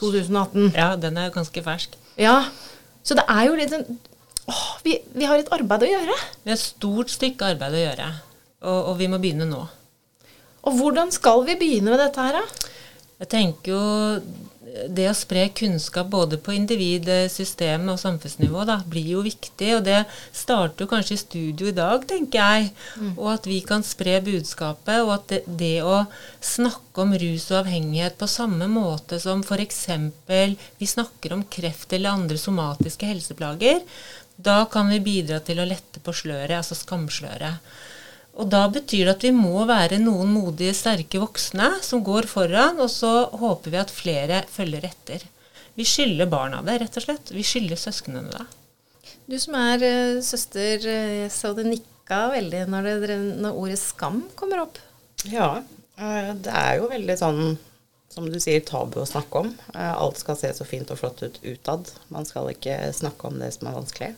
2018. 0.00 0.72
Ja, 0.76 0.94
den 1.00 1.18
er 1.20 1.28
jo 1.28 1.36
ganske 1.36 1.62
fersk. 1.64 1.96
Ja, 2.20 2.38
så 3.04 3.16
det 3.18 3.26
er 3.28 3.42
jo 3.46 3.56
litt 3.58 3.74
sånn 3.74 3.98
åh, 4.46 4.66
vi, 4.84 4.96
vi, 5.14 5.26
har 5.28 5.40
et 5.40 5.50
arbeid 5.54 5.84
å 5.86 5.90
gjøre. 5.90 6.16
Vi 6.44 6.52
har 6.52 6.56
et 6.56 6.62
stort 6.62 7.12
stykke 7.12 7.52
arbeid 7.52 7.76
å 7.76 7.82
gjøre, 7.82 8.08
og, 8.64 8.78
og, 8.78 8.94
vi 9.00 9.10
må 9.12 9.20
begynne 9.22 9.48
nå. 9.50 9.62
Og 10.66 10.80
hvordan 10.80 11.12
skal 11.14 11.44
vi 11.46 11.58
begynne 11.60 11.92
med 11.92 12.02
dette 12.02 12.22
her, 12.22 12.40
da? 12.40 12.72
Jeg 13.22 13.30
tenker 13.32 13.72
jo 13.72 13.82
det 14.88 15.06
å 15.10 15.14
spre 15.16 15.46
kunnskap 15.56 16.08
både 16.12 16.38
på 16.42 16.54
individ, 16.56 17.08
system 17.32 17.88
og 17.92 18.00
samfunnsnivå 18.00 18.64
da, 18.68 18.78
blir 18.88 19.12
jo 19.16 19.22
viktig. 19.24 19.70
Og 19.78 19.84
det 19.86 20.02
starter 20.34 20.84
jo 20.84 20.90
kanskje 20.90 21.16
i 21.16 21.22
studio 21.22 21.70
i 21.70 21.76
dag, 21.76 22.04
tenker 22.08 22.40
jeg. 22.40 22.70
Mm. 23.00 23.14
Og 23.14 23.30
at 23.34 23.48
vi 23.48 23.60
kan 23.66 23.84
spre 23.86 24.18
budskapet. 24.26 25.00
Og 25.04 25.14
at 25.16 25.26
det, 25.32 25.42
det, 25.62 25.72
å 25.86 26.04
snakke 26.44 27.04
om 27.04 27.16
rus 27.16 27.48
og 27.52 27.62
avhengighet 27.62 28.18
på 28.20 28.30
samme 28.30 28.68
måte 28.70 29.20
som 29.22 29.44
f.eks. 29.46 29.82
vi 30.78 30.92
snakker 30.92 31.36
om 31.36 31.46
kreft 31.50 31.92
eller 31.96 32.16
andre 32.16 32.40
somatiske 32.40 33.08
helseplager, 33.08 33.82
da 34.36 34.64
kan 34.68 34.90
vi 34.92 35.00
bidra 35.00 35.40
til 35.40 35.60
å 35.62 35.68
lette 35.68 36.02
på 36.04 36.12
sløret, 36.12 36.58
altså 36.58 36.76
skamsløret. 36.76 37.62
Og 38.36 38.50
da 38.52 38.66
betyr 38.68 39.06
det 39.06 39.14
at 39.14 39.24
vi 39.24 39.32
må 39.32 39.64
være 39.68 39.98
noen 40.02 40.28
modige, 40.34 40.74
sterke 40.76 41.20
voksne 41.22 41.70
som 41.84 42.02
går 42.04 42.28
foran, 42.28 42.76
og 42.82 42.90
så 42.92 43.30
håper 43.32 43.72
vi 43.72 43.80
at 43.80 43.94
flere 43.94 44.42
følger 44.52 44.84
etter. 44.90 45.24
Vi 45.76 45.84
skylder 45.88 46.28
barna 46.28 46.60
det, 46.64 46.78
rett 46.82 46.98
og 47.00 47.04
slett. 47.04 47.32
Vi 47.32 47.44
skylder 47.44 47.80
søsknene 47.80 48.28
det. 48.32 48.44
Du 49.26 49.36
som 49.40 49.56
er 49.58 49.82
uh, 49.82 50.20
søster, 50.24 50.84
uh, 50.84 51.14
jeg 51.22 51.32
så 51.34 51.54
det 51.56 51.66
nikka 51.68 52.26
veldig 52.34 52.66
når, 52.70 52.90
det, 53.02 53.16
når, 53.40 53.56
ordet 53.56 53.80
skam 53.80 54.20
kommer 54.38 54.66
opp. 54.66 54.80
Ja, 55.28 55.56
uh, 56.00 56.30
det 56.36 56.52
er 56.52 56.76
jo 56.80 56.92
veldig 56.92 57.16
sånn, 57.20 57.42
som 58.12 58.28
du 58.30 58.38
sier, 58.40 58.60
tabu 58.68 59.00
å 59.02 59.08
snakke 59.08 59.44
om. 59.44 59.50
alt 59.74 60.20
skal 60.20 60.38
se 60.40 60.52
så 60.56 60.68
fint 60.68 60.92
og 60.92 61.00
flott 61.00 61.24
ut 61.24 61.40
utad. 61.44 61.88
Man 62.12 62.28
skal 62.28 62.52
ikke 62.52 62.78
snakke 62.96 63.32
om 63.32 63.40
det 63.40 63.50
som 63.56 63.68
er 63.68 63.80
vanskelig. 63.80 64.12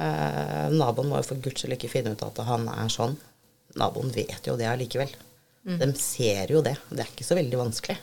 Eh, 0.00 0.68
naboen 0.72 1.10
må 1.10 1.20
jo 1.20 1.28
for 1.32 1.42
guds 1.44 1.60
skyld 1.60 1.76
ikke 1.76 1.90
finne 1.92 2.14
ut 2.14 2.24
at 2.24 2.40
han 2.48 2.68
er 2.72 2.92
sånn. 2.92 3.18
Naboen 3.80 4.12
vet 4.14 4.48
jo 4.48 4.56
det 4.58 4.68
allikevel. 4.70 5.12
Mm. 5.68 5.76
De 5.82 5.90
ser 6.00 6.52
jo 6.54 6.62
det. 6.64 6.78
Det 6.88 7.04
er 7.04 7.12
ikke 7.12 7.26
så 7.26 7.36
veldig 7.38 7.60
vanskelig. 7.60 7.98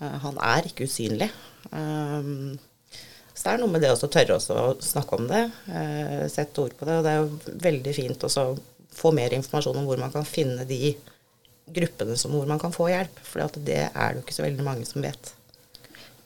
Eh, 0.00 0.18
han 0.24 0.40
er 0.42 0.68
ikke 0.68 0.88
usynlig. 0.88 1.30
Eh, 1.70 2.30
så 3.32 3.46
det 3.46 3.52
er 3.54 3.62
noe 3.62 3.72
med 3.72 3.84
det 3.84 3.92
å 3.94 4.10
tørre 4.12 4.36
å 4.36 4.66
snakke 4.82 5.16
om 5.16 5.28
det, 5.30 5.44
eh, 5.72 6.26
sette 6.28 6.60
ord 6.62 6.74
på 6.76 6.88
det. 6.88 6.98
Og 6.98 7.06
det 7.06 7.12
er 7.12 7.20
jo 7.22 7.58
veldig 7.68 7.94
fint 7.96 8.26
å 8.28 8.58
få 8.92 9.12
mer 9.14 9.32
informasjon 9.32 9.78
om 9.80 9.86
hvor 9.88 9.98
man 9.98 10.12
kan 10.12 10.26
finne 10.28 10.66
de 10.68 10.92
gruppene 11.72 12.16
som, 12.18 12.34
hvor 12.34 12.46
man 12.46 12.60
kan 12.60 12.74
få 12.74 12.90
hjelp. 12.90 13.22
For 13.24 13.46
det 13.56 13.88
er 13.88 14.12
det 14.12 14.20
jo 14.20 14.26
ikke 14.26 14.36
så 14.36 14.44
veldig 14.44 14.66
mange 14.66 14.86
som 14.88 15.02
vet. 15.02 15.32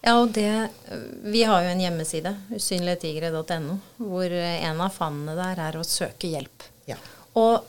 Ja, 0.04 0.18
og 0.20 0.34
det 0.36 0.68
Vi 1.26 1.42
har 1.48 1.64
jo 1.64 1.70
en 1.72 1.80
hjemmeside, 1.82 2.34
usynligtigre.no, 2.54 3.78
hvor 3.96 4.32
en 4.32 4.82
av 4.84 4.92
fanene 4.94 5.34
der 5.38 5.62
er 5.68 5.78
å 5.78 5.86
søke 5.86 6.30
hjelp. 6.30 6.68
Ja. 6.86 6.98
Og 7.36 7.64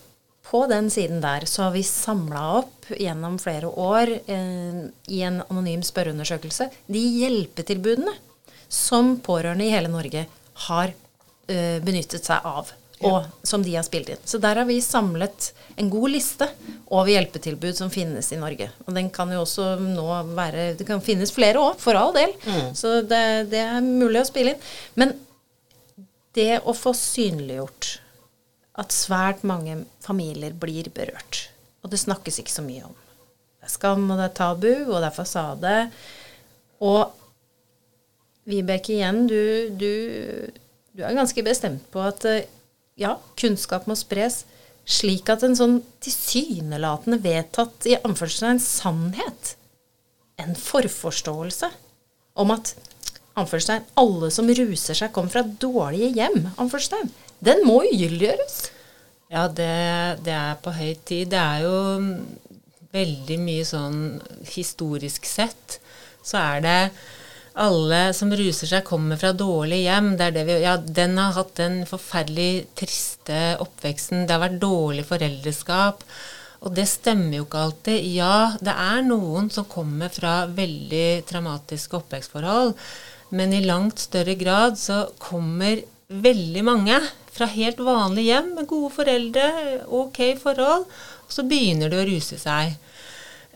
på 0.48 0.63
den 0.72 0.90
siden 0.94 1.20
der 1.24 1.46
så 1.50 1.68
har 1.68 1.74
vi 1.76 1.84
samla 1.84 2.44
opp 2.62 2.88
gjennom 2.96 3.36
flere 3.42 3.68
år 3.68 4.13
eh, 4.32 4.80
i 5.12 5.22
en 5.28 5.42
anonym 5.50 5.84
spørreundersøkelse 5.84 6.70
de 6.88 7.02
hjelpetilbudene 7.20 8.13
som 8.72 9.18
pårørende 9.24 9.68
i 9.68 9.74
hele 9.74 9.92
Norge 9.92 10.24
har 10.68 10.94
eh, 11.52 11.80
benyttet 11.84 12.28
seg 12.28 12.48
av 12.48 12.72
og 13.05 13.27
som 13.45 13.62
de 13.62 13.75
har 13.75 13.86
spilt 13.86 14.10
inn. 14.10 14.21
Så 14.25 14.39
der 14.41 14.57
har 14.57 14.65
vi 14.65 14.79
samlet 14.81 15.51
en 15.77 15.89
god 15.93 16.10
liste 16.15 16.47
over 16.88 17.12
hjelpetilbud 17.12 17.77
som 17.77 17.91
finnes 17.93 18.31
i 18.33 18.39
Norge. 18.41 18.71
Og 18.88 18.95
den 18.97 19.12
kan 19.13 19.29
jo 19.33 19.43
også 19.43 19.75
nå 19.81 20.07
være 20.38 20.71
Det 20.79 20.88
kan 20.88 21.03
finnes 21.03 21.33
flere 21.33 21.62
òg, 21.62 21.77
for 21.81 21.97
all 21.99 22.15
del. 22.15 22.33
Mm. 22.47 22.73
Så 22.77 23.01
det, 23.05 23.51
det, 23.53 23.62
er 23.62 23.86
mulig 23.86 24.23
å 24.23 24.29
spille 24.29 24.55
inn. 24.55 24.65
Men 24.97 25.13
det 26.38 26.63
å 26.65 26.73
få 26.77 26.95
synliggjort 26.97 27.97
at 28.77 28.93
svært 28.93 29.45
mange 29.47 29.83
familier 30.05 30.53
blir 30.57 30.89
berørt, 30.93 31.47
og 31.81 31.89
det 31.93 32.01
snakkes 32.01 32.41
ikke 32.41 32.53
så 32.53 32.65
mye 32.65 32.86
om. 32.86 32.97
Det 33.57 33.69
er 33.69 33.73
skam, 33.73 34.05
og 34.10 34.19
det 34.19 34.27
er 34.27 34.36
tabu, 34.38 34.73
og 34.86 34.99
det 34.99 35.07
er 35.07 35.15
fasade. 35.15 35.77
Og 36.86 37.15
Vibeke, 38.47 38.93
igjen, 38.95 39.25
du, 39.27 39.73
du, 39.75 39.89
du 40.95 41.01
er 41.03 41.17
ganske 41.17 41.41
bestemt 41.43 41.83
på 41.91 41.99
at 41.99 42.23
eh, 42.29 42.45
ja, 42.99 43.17
kunnskap 43.39 43.88
må 43.89 43.97
spres 43.97 44.43
slik 44.88 45.27
at 45.29 45.43
en 45.43 45.57
sånn 45.57 45.81
tilsynelatende 46.03 47.19
vedtatt 47.23 47.88
i 47.89 47.97
anførselstegn 47.99 48.62
sannhet, 48.63 49.55
en 50.39 50.55
forforståelse 50.55 51.69
om 52.39 52.53
at 52.55 52.71
anførselstegn, 53.38 53.88
alle 53.99 54.31
som 54.33 54.47
ruser 54.47 54.97
seg, 54.97 55.12
kommer 55.13 55.33
fra 55.33 55.43
dårlige 55.43 56.13
hjem, 56.15 56.47
anførselstegn, 56.55 57.12
den 57.43 57.65
må 57.67 57.81
ugyldiggjøres. 57.89 58.62
Ja, 59.27 59.49
det, 59.51 60.23
det, 60.23 60.31
er 60.33 60.55
på 60.63 60.71
høy 60.71 60.93
tid. 61.03 61.33
Det 61.33 61.41
er 61.41 61.65
jo 61.65 61.75
veldig 62.95 63.38
mye 63.43 63.65
sånn 63.67 63.99
historisk 64.47 65.27
sett 65.27 65.81
så 66.27 66.39
er 66.41 66.63
det 66.65 66.79
alle 67.58 68.00
som 68.13 68.32
ruser 68.34 68.70
seg, 68.70 68.86
kommer 68.86 69.20
fra 69.20 69.34
dårlige 69.36 69.88
hjem. 69.88 70.13
Det 70.20 70.32
det 70.36 70.46
vi, 70.48 70.58
ja, 70.63 70.78
den 70.78 71.17
har 71.20 71.36
hatt 71.38 71.56
den 71.60 71.82
forferdelig 71.89 72.67
triste 72.78 73.58
oppveksten. 73.63 74.26
Det 74.28 74.36
har 74.36 74.43
vært 74.46 74.62
dårlig 74.62 75.06
foreldreskap. 75.10 76.04
Og 76.65 76.74
det 76.74 76.88
stemmer 76.89 77.39
jo 77.39 77.46
ikke 77.46 77.65
alltid. 77.67 78.08
Ja, 78.15 78.38
det 78.62 78.74
er 78.74 79.04
noen 79.06 79.52
som 79.54 79.67
kommer 79.70 80.10
fra 80.13 80.39
veldig 80.50 81.28
traumatiske 81.30 82.00
oppvekstforhold, 82.00 82.74
men 83.38 83.54
i 83.54 83.65
langt 83.65 84.02
større 84.02 84.38
grad 84.39 84.80
så 84.80 85.04
kommer 85.22 85.84
veldig 86.08 86.63
mange 86.65 86.98
fra 87.36 87.46
helt 87.52 87.80
vanlige 87.84 88.32
hjem 88.32 88.54
med 88.56 88.70
gode 88.70 88.93
foreldre, 88.96 89.48
ok 89.93 90.22
forhold, 90.41 90.88
og 91.28 91.34
så 91.36 91.43
begynner 91.46 91.91
de 91.91 92.00
å 92.00 92.08
ruse 92.08 92.39
seg. 92.41 92.78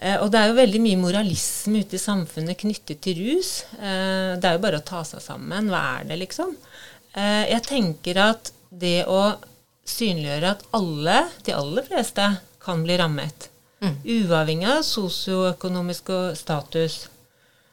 Eh, 0.02 0.18
og 0.18 0.32
det 0.34 0.40
er 0.40 0.50
jo 0.50 0.58
veldig 0.58 0.82
mye 0.82 1.00
moralisme 1.00 1.84
ute 1.84 1.98
i 1.98 2.02
samfunnet 2.02 2.60
knyttet 2.64 3.04
til 3.06 3.20
rus. 3.22 3.52
Eh, 3.78 4.34
det 4.42 4.50
er 4.50 4.58
jo 4.58 4.64
bare 4.64 4.82
å 4.82 4.88
ta 4.88 5.04
seg 5.06 5.22
sammen. 5.24 5.70
Hva 5.70 5.84
er 6.00 6.10
det, 6.10 6.18
liksom? 6.24 6.56
Eh, 7.14 7.46
jeg 7.52 7.66
tenker 7.68 8.22
at 8.24 8.52
det 8.72 9.04
å 9.06 9.22
synliggjøre 9.92 10.56
at 10.56 10.66
alle, 10.78 11.22
de 11.46 11.54
aller 11.54 11.86
fleste, 11.86 12.28
kan 12.62 12.84
bli 12.86 12.94
rammet, 13.00 13.48
mm. 13.82 13.96
uavhengig 14.06 14.68
av 14.70 14.84
sosioøkonomisk 14.86 16.12
status, 16.38 17.00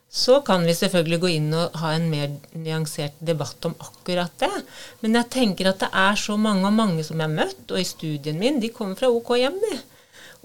så 0.08 0.38
kan 0.40 0.64
vi 0.64 0.72
selvfølgelig 0.72 1.18
gå 1.20 1.30
inn 1.34 1.50
og 1.52 1.76
ha 1.82 1.90
en 1.92 2.06
mer 2.08 2.30
nyansert 2.56 3.18
debatt 3.20 3.68
om 3.68 3.76
akkurat 3.84 4.32
det. 4.40 4.62
Men 5.02 5.18
jeg 5.20 5.30
tenker 5.34 5.68
at 5.68 5.84
det 5.84 5.90
er 5.92 6.16
så 6.16 6.38
mange 6.40 6.64
og 6.64 6.72
mange 6.78 7.04
som 7.04 7.20
jeg 7.20 7.28
har 7.28 7.36
møtt, 7.36 7.66
og 7.68 7.80
i 7.80 7.84
studien 7.88 8.40
min, 8.40 8.56
de 8.62 8.72
kommer 8.72 8.96
fra 8.96 9.12
OK 9.12 9.34
hjem, 9.36 9.60
de. 9.68 9.76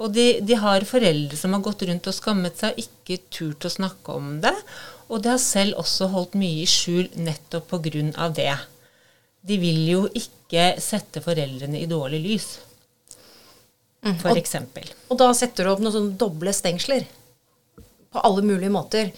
Og 0.03 0.11
de, 0.11 0.25
de, 0.43 0.57
har 0.59 0.83
foreldre 0.87 1.37
som 1.39 1.55
har 1.55 1.63
gått 1.63 1.85
rundt 1.87 2.09
og 2.11 2.15
skammet 2.15 2.59
seg, 2.59 2.79
ikke 2.81 3.21
turt 3.31 3.63
å 3.63 3.71
snakke 3.71 4.17
om 4.17 4.35
det. 4.43 4.53
Og 5.07 5.23
de 5.23 5.31
har 5.31 5.41
selv 5.41 5.79
også 5.79 6.09
holdt 6.11 6.35
mye 6.39 6.63
i 6.63 6.69
skjul 6.69 7.07
nettopp 7.23 7.71
pga. 7.71 8.27
det. 8.35 8.51
De 9.43 9.57
vil 9.59 9.81
jo 9.87 10.03
ikke 10.11 10.73
sette 10.83 11.23
foreldrene 11.23 11.79
i 11.79 11.89
dårlig 11.89 12.19
lys, 12.23 12.47
f.eks. 14.03 14.55
Mm. 14.59 14.67
Og, 14.75 14.93
og 15.11 15.19
da 15.19 15.29
setter 15.35 15.63
du 15.63 15.71
opp 15.71 15.83
noen 15.83 15.95
sånne 15.95 16.17
doble 16.19 16.53
stengsler 16.55 17.07
på 18.11 18.23
alle 18.27 18.43
mulige 18.45 18.71
måter. 18.71 19.11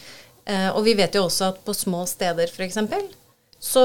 Eh, 0.46 0.70
og 0.70 0.84
vi 0.86 0.94
vet 0.98 1.18
jo 1.18 1.26
også 1.26 1.50
at 1.50 1.62
på 1.66 1.74
små 1.74 2.06
steder 2.10 2.50
f.eks 2.52 2.78
så 3.66 3.82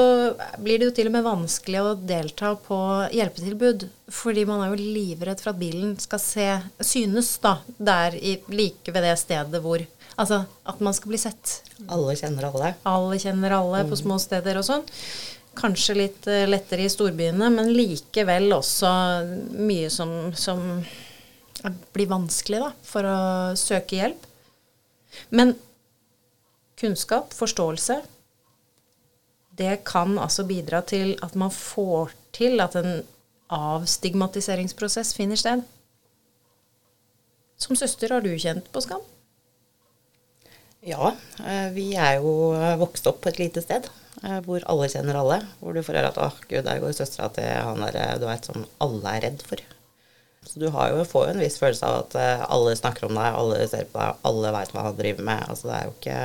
blir 0.61 0.77
det 0.77 0.91
jo 0.91 0.93
til 0.99 1.09
og 1.09 1.15
med 1.15 1.25
vanskelig 1.25 1.81
å 1.81 1.95
delta 1.97 2.51
på 2.67 2.77
hjelpetilbud. 3.17 3.87
Fordi 4.13 4.43
man 4.45 4.61
er 4.61 4.75
jo 4.75 4.91
livredd 4.97 5.41
for 5.41 5.55
at 5.55 5.61
bilen 5.61 5.95
skal 6.03 6.21
se, 6.21 6.49
synes 6.85 7.31
da, 7.41 7.55
der 7.79 8.19
i, 8.19 8.35
like 8.53 8.93
ved 8.93 9.09
det 9.09 9.17
stedet 9.23 9.63
hvor 9.65 9.87
Altså 10.21 10.43
at 10.69 10.81
man 10.85 10.93
skal 10.93 11.15
bli 11.15 11.19
sett. 11.23 11.53
Alle 11.89 12.13
kjenner 12.19 12.51
alle. 12.51 12.75
Alle 12.85 13.17
kjenner 13.23 13.55
alle 13.57 13.79
mm. 13.87 13.89
på 13.89 13.97
små 14.03 14.19
steder 14.21 14.59
og 14.61 14.67
sånn. 14.67 14.83
Kanskje 15.57 15.97
litt 15.97 16.29
uh, 16.29 16.43
lettere 16.51 16.85
i 16.85 16.93
storbyene, 16.93 17.49
men 17.55 17.71
likevel 17.73 18.51
også 18.53 18.91
mye 19.57 19.89
som, 19.89 20.13
som 20.37 20.61
blir 21.95 22.11
vanskelig 22.11 22.61
da, 22.67 22.69
for 22.85 23.09
å 23.09 23.21
søke 23.57 23.97
hjelp. 23.97 24.29
Men 25.33 25.55
kunnskap, 26.83 27.33
forståelse, 27.39 28.03
det 29.61 29.83
kan 29.89 30.17
altså 30.19 30.47
bidra 30.49 30.81
til 30.89 31.15
at 31.25 31.37
man 31.39 31.53
får 31.53 32.15
til 32.37 32.63
at 32.65 32.77
en 32.81 33.03
avstigmatiseringsprosess 33.51 35.13
finner 35.17 35.39
sted. 35.39 35.65
Som 37.61 37.77
søster 37.77 38.15
har 38.15 38.25
du 38.25 38.31
kjent 38.41 38.71
på 38.73 38.83
skam? 38.85 39.03
Ja, 40.81 41.11
eh, 41.45 41.69
vi 41.75 41.91
er 41.93 42.23
jo 42.23 42.55
vokst 42.81 43.09
opp 43.11 43.21
på 43.21 43.29
et 43.29 43.41
lite 43.43 43.61
sted 43.61 43.85
eh, 44.23 44.39
hvor 44.47 44.65
alle 44.65 44.89
kjenner 44.89 45.19
alle. 45.21 45.43
Hvor 45.61 45.77
du 45.77 45.83
får 45.85 45.99
høre 45.99 46.13
at 46.15 46.21
'Å, 46.21 46.31
gud, 46.49 46.65
der 46.65 46.81
går 46.81 46.97
søstera 46.97 47.29
til 47.37 47.51
han 47.51 47.85
der 47.85 47.99
eh, 48.01 48.17
du 48.23 48.25
vet, 48.31 48.49
som 48.49 48.65
alle 48.81 49.13
er 49.13 49.27
redd 49.27 49.45
for'. 49.45 49.67
Så 50.49 50.57
du 50.57 50.71
jo, 50.71 51.05
får 51.05 51.27
jo 51.27 51.35
en 51.35 51.43
viss 51.43 51.61
følelse 51.61 51.85
av 51.85 51.99
at 52.07 52.47
alle 52.49 52.73
snakker 52.73 53.11
om 53.11 53.13
deg, 53.13 53.35
alle 53.37 53.67
ser 53.69 53.85
på 53.93 54.01
deg, 54.01 54.23
alle 54.25 54.53
veit 54.57 54.73
hva 54.73 54.87
han 54.87 54.97
driver 54.97 55.27
med. 55.27 55.43
Altså 55.53 55.69
det 55.69 55.75
er 55.77 55.85
jo 55.85 55.93
ikke 55.99 56.21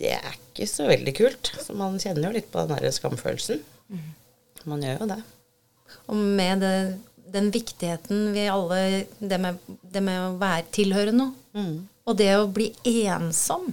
det 0.00 0.10
er 0.16 0.34
ikke 0.34 0.66
så 0.70 0.88
veldig 0.88 1.14
kult. 1.16 1.52
Så 1.62 1.76
man 1.78 1.98
kjenner 2.02 2.28
jo 2.28 2.36
litt 2.36 2.50
på 2.52 2.64
den 2.64 2.74
der 2.74 2.94
skamfølelsen. 2.94 3.62
Mm. 3.92 4.06
Man 4.70 4.84
gjør 4.84 5.02
jo 5.02 5.10
det. 5.12 5.20
Og 6.10 6.18
med 6.38 6.64
det, 6.64 6.74
den 7.34 7.50
viktigheten 7.54 8.32
vi 8.34 8.46
alle 8.50 8.78
Det 9.18 9.38
med, 9.40 9.58
det 9.66 10.02
med 10.04 10.20
å 10.20 10.36
være 10.40 10.66
tilhøre 10.74 11.14
noe. 11.14 11.34
Mm. 11.54 11.86
Og 12.04 12.18
det 12.18 12.32
å 12.36 12.50
bli 12.50 12.72
ensom 12.84 13.72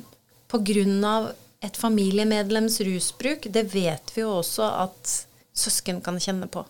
pga. 0.52 1.34
et 1.62 1.78
familiemedlems 1.78 2.80
rusbruk, 2.82 3.46
det 3.54 3.64
vet 3.74 4.12
vi 4.16 4.22
jo 4.22 4.32
også 4.40 4.66
at 4.66 5.12
søsken 5.54 6.02
kan 6.02 6.18
kjenne 6.20 6.48
på. 6.48 6.64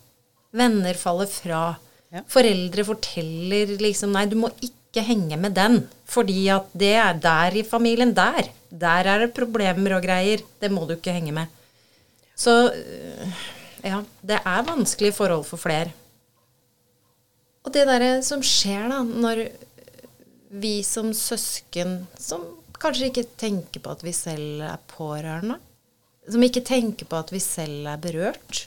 Venner 0.51 0.93
faller 0.93 1.29
fra. 1.31 1.75
Ja. 2.11 2.23
Foreldre 2.27 2.83
forteller 2.83 3.77
liksom 3.79 4.11
Nei, 4.11 4.25
du 4.27 4.35
må 4.35 4.49
ikke 4.59 5.03
henge 5.07 5.37
med 5.39 5.55
den, 5.55 5.87
fordi 6.05 6.49
at 6.51 6.67
det 6.73 6.95
er 6.99 7.13
der 7.13 7.55
i 7.55 7.63
familien. 7.63 8.11
Der. 8.13 8.51
Der 8.71 9.07
er 9.11 9.25
det 9.25 9.33
problemer 9.35 9.97
og 9.97 10.05
greier. 10.05 10.43
Det 10.61 10.71
må 10.71 10.85
du 10.87 10.95
ikke 10.95 11.15
henge 11.15 11.33
med. 11.35 11.51
Så 12.35 12.71
øh, 12.71 13.33
ja, 13.83 13.99
det 14.23 14.39
er 14.39 14.67
vanskelige 14.67 15.15
forhold 15.17 15.43
for 15.45 15.59
flere. 15.61 15.91
Og 17.61 17.73
det 17.73 17.85
derre 17.85 18.21
som 18.25 18.41
skjer 18.41 18.87
da, 18.89 19.01
når 19.03 19.43
vi 20.61 20.79
som 20.83 21.11
søsken, 21.13 22.07
som 22.17 22.47
kanskje 22.81 23.11
ikke 23.11 23.27
tenker 23.37 23.83
på 23.83 23.93
at 23.93 24.01
vi 24.03 24.13
selv 24.15 24.63
er 24.65 24.81
pårørende, 24.89 25.59
som 26.31 26.43
ikke 26.43 26.63
tenker 26.65 27.05
på 27.09 27.19
at 27.19 27.31
vi 27.33 27.41
selv 27.43 27.85
er 27.91 28.01
berørt, 28.01 28.65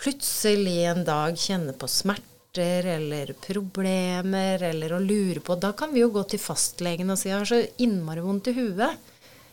plutselig 0.00 0.78
en 0.86 1.04
dag 1.08 1.36
kjenner 1.40 1.76
på 1.76 1.88
smerte 1.90 2.35
smerter 2.56 2.86
eller 2.86 3.32
problemer 3.40 4.62
eller 4.62 4.92
å 4.92 5.00
lure 5.00 5.40
på 5.40 5.56
Da 5.56 5.72
kan 5.72 5.92
vi 5.92 6.00
jo 6.00 6.10
gå 6.10 6.22
til 6.28 6.38
fastlegen 6.38 7.10
og 7.10 7.18
si 7.18 7.28
'Jeg 7.28 7.38
har 7.38 7.44
så 7.44 7.68
innmari 7.78 8.20
vondt 8.20 8.48
i 8.48 8.52
huet. 8.52 8.96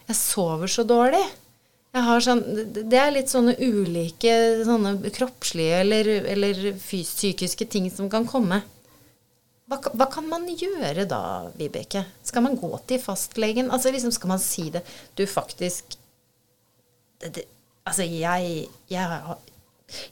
Jeg 0.07 0.15
sover 0.15 0.67
så 0.67 0.83
dårlig'. 0.83 1.31
Sånn, 1.93 2.41
det 2.89 2.97
er 2.97 3.11
litt 3.11 3.29
sånne 3.29 3.55
ulike 3.59 4.65
sånne 4.65 5.11
kroppslige 5.11 5.81
eller, 5.81 6.07
eller 6.25 6.73
psykiske 6.79 7.69
ting 7.69 7.91
som 7.91 8.09
kan 8.09 8.25
komme. 8.25 8.63
Hva, 9.69 9.77
hva, 9.93 10.09
kan 10.09 10.27
man 10.27 10.47
gjøre 10.47 11.05
da, 11.07 11.51
Vibeke? 11.55 12.05
Skal 12.23 12.41
man 12.41 12.57
gå 12.57 12.79
til 12.87 12.99
fastlegen? 12.99 13.71
Altså 13.71 13.91
liksom 13.91 14.11
Skal 14.11 14.27
man 14.27 14.39
si 14.39 14.69
det 14.69 14.83
Du, 15.15 15.25
faktisk 15.25 15.95
det, 17.21 17.33
det, 17.35 17.45
Altså, 17.85 18.03
jeg, 18.03 18.67
jeg, 18.89 19.37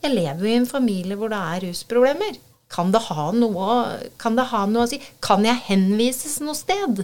jeg 0.04 0.12
lever 0.12 0.40
jo 0.40 0.46
i 0.46 0.56
en 0.56 0.68
familie 0.68 1.16
hvor 1.16 1.30
det 1.30 1.38
er 1.38 1.68
rusproblemer. 1.68 2.40
Kan 2.72 2.94
det, 2.94 3.02
noe, 3.36 3.80
kan 4.22 4.38
det 4.40 4.48
ha 4.54 4.66
noe, 4.70 4.86
å 4.86 4.90
si? 4.90 5.02
Kan 5.24 5.44
jeg 5.48 5.60
henvises 5.68 6.40
noe 6.44 6.56
sted? 6.56 7.04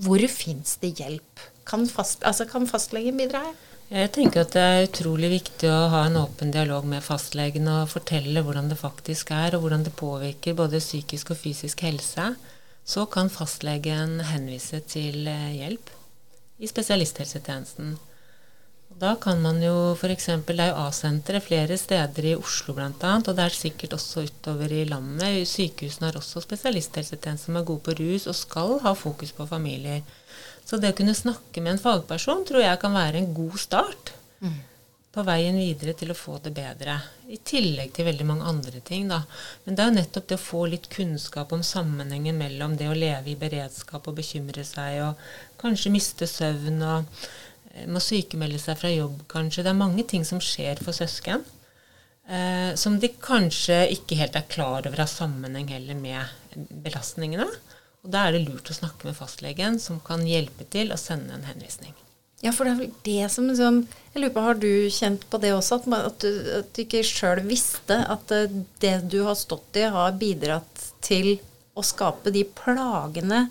Hvor 0.00 0.22
fins 0.30 0.76
det 0.82 0.94
hjelp? 1.00 1.42
Kan, 1.66 1.88
fast, 1.90 2.22
altså, 2.26 2.46
kan 2.50 2.68
fastlegen 2.70 3.18
bidra 3.18 3.42
her? 3.48 3.58
Jeg 3.90 4.12
tenker 4.14 4.44
at 4.44 4.52
det 4.54 4.62
er 4.62 4.84
utrolig 4.86 5.32
viktig 5.32 5.66
å 5.66 5.88
ha 5.90 6.04
en 6.06 6.20
åpen 6.20 6.52
dialog 6.54 6.84
med 6.86 7.02
fastlegen 7.02 7.66
og 7.66 7.88
fortelle 7.90 8.44
hvordan 8.46 8.68
det 8.70 8.78
faktisk 8.78 9.32
er, 9.34 9.56
og 9.56 9.64
hvordan 9.64 9.82
det 9.88 9.96
påvirker 9.98 10.54
både 10.54 10.78
psykisk 10.78 11.32
og 11.34 11.40
fysisk 11.40 11.82
helse. 11.82 12.28
Så 12.86 13.08
kan 13.10 13.32
fastlegen 13.34 14.20
henvise 14.30 14.78
til 14.86 15.26
eh, 15.26 15.50
hjelp 15.58 15.90
i 16.62 16.70
spesialisthelsetjenesten. 16.70 17.96
Da 19.00 19.14
kan 19.16 19.38
man 19.40 19.62
jo 19.64 19.94
f.eks. 19.96 20.26
Det 20.44 20.56
er 20.60 20.74
jo 20.74 20.80
A-sentre 20.82 21.40
flere 21.40 21.76
steder 21.80 22.26
i 22.32 22.36
Oslo 22.36 22.74
bl.a. 22.76 22.90
Og 23.16 23.30
det 23.32 23.46
er 23.46 23.56
sikkert 23.56 23.96
også 23.96 24.26
utover 24.28 24.72
i 24.76 24.82
landet. 24.88 25.48
Sykehusene 25.48 26.10
har 26.10 26.18
også 26.20 26.42
spesialisthelsetjeneste 26.44 27.48
som 27.48 27.56
er 27.56 27.64
gode 27.68 27.86
på 27.86 27.96
rus 27.96 28.28
og 28.28 28.36
skal 28.36 28.76
ha 28.84 28.92
fokus 28.92 29.32
på 29.36 29.48
familier. 29.48 30.04
Så 30.68 30.76
det 30.76 30.92
å 30.92 30.98
kunne 31.00 31.16
snakke 31.16 31.64
med 31.64 31.78
en 31.78 31.82
fagperson 31.82 32.44
tror 32.46 32.66
jeg 32.66 32.82
kan 32.82 32.92
være 32.92 33.22
en 33.22 33.32
god 33.34 33.56
start 33.58 34.12
mm. 34.44 34.58
på 35.16 35.24
veien 35.26 35.56
videre 35.56 35.96
til 35.96 36.12
å 36.12 36.20
få 36.20 36.36
det 36.44 36.52
bedre. 36.60 37.00
I 37.32 37.40
tillegg 37.40 37.96
til 37.96 38.06
veldig 38.06 38.28
mange 38.28 38.52
andre 38.52 38.84
ting, 38.84 39.08
da. 39.08 39.24
Men 39.64 39.78
det 39.78 39.82
er 39.82 39.94
jo 39.94 39.98
nettopp 40.02 40.28
det 40.28 40.36
å 40.36 40.44
få 40.44 40.66
litt 40.74 40.92
kunnskap 40.92 41.56
om 41.56 41.64
sammenhengen 41.64 42.36
mellom 42.36 42.76
det 42.76 42.92
å 42.92 42.98
leve 43.06 43.32
i 43.32 43.40
beredskap 43.40 44.12
og 44.12 44.20
bekymre 44.20 44.66
seg 44.66 45.06
og 45.08 45.30
kanskje 45.62 45.96
miste 45.96 46.28
søvn 46.28 46.84
og 46.84 47.22
må 47.90 48.02
sykemelde 48.02 48.58
seg 48.60 48.78
fra 48.80 48.90
jobb, 48.92 49.22
kanskje. 49.30 49.64
Det 49.64 49.72
er 49.72 49.78
mange 49.78 50.04
ting 50.08 50.26
som 50.26 50.42
skjer 50.42 50.82
for 50.82 50.96
søsken. 50.96 51.44
Eh, 52.30 52.74
som 52.78 52.98
de 53.02 53.10
kanskje 53.22 53.80
ikke 53.96 54.18
helt 54.20 54.36
er 54.38 54.46
klar 54.50 54.86
over 54.86 55.02
har 55.02 55.10
sammenheng 55.10 55.70
heller 55.72 55.98
med 55.98 56.60
belastningene. 56.84 57.48
Og 58.04 58.12
Da 58.14 58.26
er 58.26 58.36
det 58.36 58.46
lurt 58.46 58.70
å 58.70 58.76
snakke 58.76 59.08
med 59.08 59.18
fastlegen, 59.18 59.80
som 59.82 59.98
kan 60.00 60.22
hjelpe 60.26 60.64
til 60.70 60.92
å 60.94 61.00
sende 61.00 61.34
en 61.34 61.48
henvisning. 61.48 61.96
Ja, 62.40 62.54
for 62.56 62.64
det 62.64 62.72
er 62.72 62.78
vel 62.78 62.92
det 63.04 63.26
som 63.28 63.50
liksom 63.50 63.82
Jeg 64.14 64.22
lurer 64.22 64.32
på, 64.32 64.40
Har 64.46 64.54
du 64.56 64.88
kjent 64.88 65.26
på 65.28 65.40
det 65.42 65.50
også? 65.52 65.76
At, 65.76 65.88
at, 65.92 66.24
du, 66.24 66.38
at 66.60 66.70
du, 66.72 66.82
ikke 66.86 67.02
sjøl 67.04 67.42
visste 67.44 67.98
at 68.08 68.32
eh, 68.32 68.58
det 68.80 68.96
du 69.12 69.22
har 69.26 69.36
stått 69.36 69.76
i, 69.76 69.84
har 69.84 70.16
bidratt 70.16 70.86
til 71.04 71.34
å 71.76 71.84
skape 71.84 72.32
de 72.32 72.44
plagene 72.44 73.48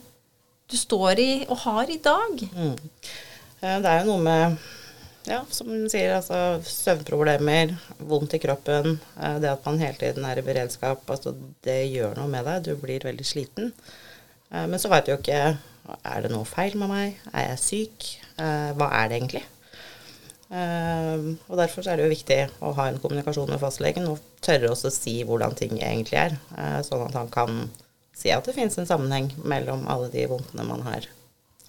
du 0.70 0.78
står 0.78 1.20
i 1.20 1.32
og 1.50 1.58
har 1.66 1.90
i 1.90 1.98
dag. 2.02 2.42
Mm. 2.54 2.76
Eh, 3.62 3.80
Det 3.82 3.90
er 3.92 4.04
jo 4.04 4.14
noe 4.14 4.24
med 4.24 4.58
ja, 5.28 5.42
som 5.52 5.68
hun 5.70 5.90
sier, 5.92 6.14
altså 6.16 6.62
søvnproblemer, 6.66 7.76
vondt 8.08 8.34
i 8.38 8.40
kroppen, 8.42 8.96
eh, 9.20 9.36
det 9.44 9.52
at 9.52 9.66
man 9.68 9.82
hele 9.82 10.00
tiden 10.00 10.26
er 10.26 10.40
i 10.40 10.46
beredskap, 10.46 11.04
altså 11.12 11.36
det 11.66 11.82
gjør 11.92 12.16
noe 12.18 12.32
med 12.32 12.48
deg. 12.48 12.70
Du 12.70 12.80
blir 12.80 13.04
veldig 13.06 13.28
sliten. 13.28 13.74
Eh, 14.52 14.66
Men 14.66 14.80
så 14.80 14.90
veit 14.90 15.06
du 15.06 15.12
jo 15.14 15.20
ikke 15.20 15.58
er 16.06 16.22
det 16.22 16.32
noe 16.32 16.46
feil 16.46 16.78
med 16.78 16.90
meg, 16.92 17.22
er 17.34 17.50
jeg 17.50 17.62
syk, 17.64 18.10
hva 18.38 18.88
er 18.94 19.08
det 19.10 19.18
egentlig? 19.18 19.42
Og 21.50 21.58
derfor 21.58 21.88
er 21.90 21.98
det 21.98 22.06
jo 22.06 22.12
viktig 22.14 22.38
å 22.62 22.76
ha 22.78 22.86
en 22.92 23.00
kommunikasjon 23.02 23.50
med 23.50 23.60
fastlegen 23.60 24.06
og 24.12 24.22
tørre 24.46 24.70
også 24.70 24.92
å 24.92 24.94
si 24.94 25.16
hvordan 25.26 25.58
ting 25.58 25.80
egentlig 25.82 26.20
er, 26.22 26.38
sånn 26.86 27.08
at 27.08 27.18
han 27.18 27.34
kan 27.34 27.64
si 28.14 28.30
at 28.30 28.46
det 28.46 28.54
finnes 28.54 28.78
en 28.78 28.86
sammenheng 28.86 29.32
mellom 29.42 29.88
alle 29.90 30.12
de 30.14 30.28
vondtene 30.30 30.68
man 30.70 30.86
har. 30.86 31.10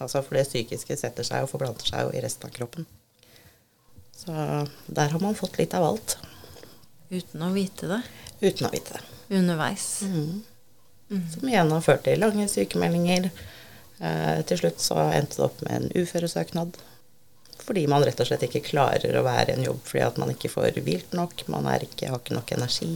Altså 0.01 0.23
for 0.25 0.39
det 0.39 0.47
psykiske 0.49 0.97
setter 0.97 1.27
seg 1.27 1.45
og 1.45 1.51
forblanter 1.53 1.87
seg 1.91 2.07
jo 2.07 2.13
i 2.17 2.23
resten 2.25 2.49
av 2.49 2.55
kroppen. 2.57 2.87
Så 4.17 4.33
der 4.87 5.13
har 5.13 5.21
man 5.23 5.37
fått 5.39 5.59
litt 5.61 5.75
av 5.77 5.85
alt, 5.93 6.19
Uten 7.11 7.43
å 7.43 7.49
vite 7.51 7.89
det. 7.91 8.03
uten 8.41 8.69
å 8.69 8.71
vite 8.71 8.95
det. 8.95 9.01
Underveis. 9.35 9.87
Som 11.35 11.49
igjen 11.49 11.73
har 11.75 11.83
ført 11.83 12.05
til 12.07 12.21
lange 12.23 12.47
sykemeldinger. 12.49 13.31
Eh, 13.99 14.43
til 14.47 14.61
slutt 14.61 14.79
så 14.81 14.95
endte 15.11 15.41
det 15.41 15.47
opp 15.49 15.59
med 15.67 15.73
en 15.75 16.05
uføresøknad. 16.05 16.79
Fordi 17.61 17.83
man 17.91 18.05
rett 18.07 18.21
og 18.23 18.29
slett 18.31 18.47
ikke 18.47 18.63
klarer 18.71 19.19
å 19.19 19.25
være 19.27 19.53
i 19.53 19.57
en 19.59 19.67
jobb 19.67 19.83
fordi 19.85 20.05
at 20.07 20.21
man 20.23 20.31
ikke 20.33 20.53
får 20.53 20.79
hvilt 20.87 21.17
nok. 21.19 21.43
Man 21.53 21.67
ikke, 21.75 22.13
har 22.13 22.23
ikke 22.23 22.37
nok 22.39 22.53
energi. 22.57 22.93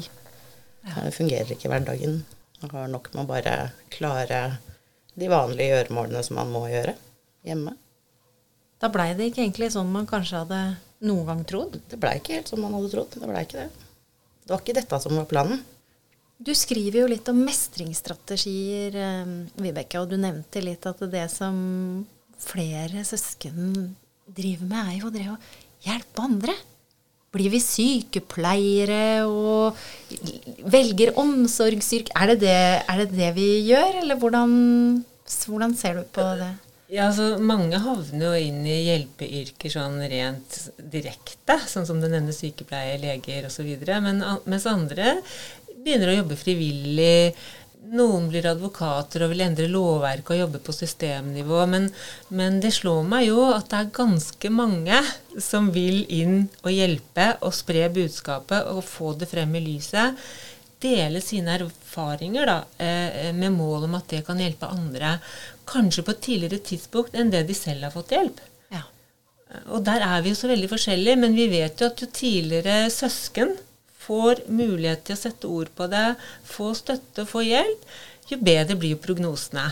Eh, 0.86 1.10
fungerer 1.10 1.52
ikke 1.56 1.68
i 1.68 1.72
hverdagen. 1.74 2.20
Man 2.62 2.70
har 2.76 2.88
nok 2.94 3.10
med 3.14 3.24
å 3.24 3.30
bare 3.34 3.56
klare 3.92 4.40
de 5.18 5.30
vanlige 5.30 5.72
gjøremålene 5.72 6.22
som 6.26 6.38
man 6.40 6.52
må 6.52 6.64
gjøre 6.70 6.96
hjemme. 7.46 7.76
Da 8.82 8.90
blei 8.92 9.12
det 9.16 9.30
ikke 9.30 9.44
egentlig 9.44 9.70
sånn 9.72 9.92
man 9.92 10.08
kanskje 10.08 10.42
hadde 10.42 10.60
noen 11.04 11.28
gang 11.28 11.44
trodd. 11.48 11.78
Det 11.88 11.98
blei 12.00 12.18
ikke 12.18 12.38
helt 12.38 12.50
som 12.50 12.60
man 12.64 12.74
hadde 12.76 12.90
trodd. 12.92 13.14
Det 13.14 13.28
blei 13.28 13.44
ikke 13.46 13.62
det. 13.62 13.86
Det 14.44 14.52
var 14.52 14.60
ikke 14.60 14.76
dette 14.76 15.00
som 15.00 15.16
var 15.16 15.28
planen. 15.30 15.62
Du 16.44 16.50
skriver 16.58 17.04
jo 17.04 17.08
litt 17.08 17.28
om 17.30 17.38
mestringsstrategier, 17.46 18.96
eh, 18.98 19.34
Vibeke, 19.62 20.00
og 20.02 20.10
du 20.10 20.18
nevnte 20.20 20.60
litt 20.64 20.84
at 20.90 21.00
det 21.12 21.28
som 21.32 21.54
flere 22.42 23.04
søsken 23.06 23.94
driver 24.26 24.66
med, 24.68 24.90
er 24.90 24.98
jo 24.98 25.12
det 25.14 25.28
å 25.30 25.38
hjelpe 25.86 26.24
andre. 26.24 26.56
Blir 27.34 27.50
vi 27.50 27.60
sykepleiere 27.62 29.24
og 29.26 29.78
velger 30.70 31.16
omsorgsyrke? 31.18 32.14
Er, 32.14 32.34
er 32.38 33.02
det 33.02 33.08
det 33.14 33.32
vi 33.36 33.48
gjør, 33.70 34.00
eller 34.04 34.20
hvordan, 34.20 34.52
hvordan 35.48 35.74
ser 35.78 35.98
du 35.98 36.06
på 36.14 36.28
det? 36.38 36.52
Ja, 36.92 37.08
altså 37.08 37.40
Mange 37.42 37.80
havner 37.80 38.26
jo 38.28 38.46
inn 38.50 38.62
i 38.68 38.84
hjelpeyrker 38.86 39.72
sånn 39.72 39.98
rent 40.10 40.58
direkte, 40.92 41.56
sånn 41.66 41.88
som 41.88 41.98
du 41.98 42.06
nevner 42.06 42.36
sykepleie, 42.36 43.00
leger 43.02 43.48
osv. 43.48 43.70
Mens 44.44 44.68
andre 44.70 45.16
begynner 45.84 46.12
å 46.12 46.18
jobbe 46.20 46.38
frivillig. 46.38 47.34
Noen 47.92 48.30
blir 48.30 48.46
advokater 48.48 49.26
og 49.26 49.34
vil 49.34 49.42
endre 49.44 49.66
lovverket 49.68 50.32
og 50.32 50.38
jobbe 50.38 50.60
på 50.64 50.72
systemnivå. 50.72 51.60
Men, 51.68 51.90
men 52.32 52.56
det 52.62 52.72
slår 52.78 53.02
meg 53.10 53.26
jo 53.28 53.44
at 53.52 53.68
det 53.72 53.80
er 53.80 53.92
ganske 53.98 54.50
mange 54.54 55.00
som 55.42 55.68
vil 55.74 56.04
inn 56.08 56.46
og 56.62 56.72
hjelpe 56.72 57.34
og 57.44 57.52
spre 57.56 57.88
budskapet 57.92 58.70
og 58.72 58.80
få 58.88 59.12
det 59.20 59.28
frem 59.28 59.52
i 59.58 59.64
lyset. 59.66 60.16
Dele 60.84 61.20
sine 61.24 61.58
erfaringer 61.58 62.48
da, 62.48 62.56
eh, 62.78 63.30
med 63.36 63.52
mål 63.52 63.86
om 63.88 63.98
at 64.00 64.08
det 64.12 64.24
kan 64.26 64.40
hjelpe 64.40 64.70
andre. 64.70 65.18
Kanskje 65.68 66.06
på 66.06 66.16
et 66.16 66.24
tidligere 66.28 66.64
tidspunkt 66.64 67.16
enn 67.16 67.32
det 67.32 67.44
de 67.48 67.56
selv 67.56 67.88
har 67.88 67.94
fått 67.94 68.16
hjelp. 68.16 68.40
Ja. 68.72 68.82
Og 69.68 69.84
der 69.84 70.04
er 70.04 70.24
vi 70.24 70.32
jo 70.32 70.40
så 70.40 70.48
veldig 70.50 70.72
forskjellige, 70.72 71.20
men 71.20 71.36
vi 71.36 71.50
vet 71.52 71.80
jo 71.80 71.92
at 71.92 72.00
jo 72.00 72.08
tidligere 72.08 72.88
søsken 72.92 73.56
får 74.04 74.44
mulighet 74.52 75.04
til 75.06 75.16
å 75.16 75.20
sette 75.20 75.50
ord 75.50 75.72
på 75.76 75.88
det, 75.92 76.06
få 76.48 76.72
støtte, 76.76 77.26
få 77.28 77.44
hjelp, 77.46 77.84
jo 78.30 78.40
bedre 78.40 78.76
blir 78.80 79.00
prognosene. 79.00 79.66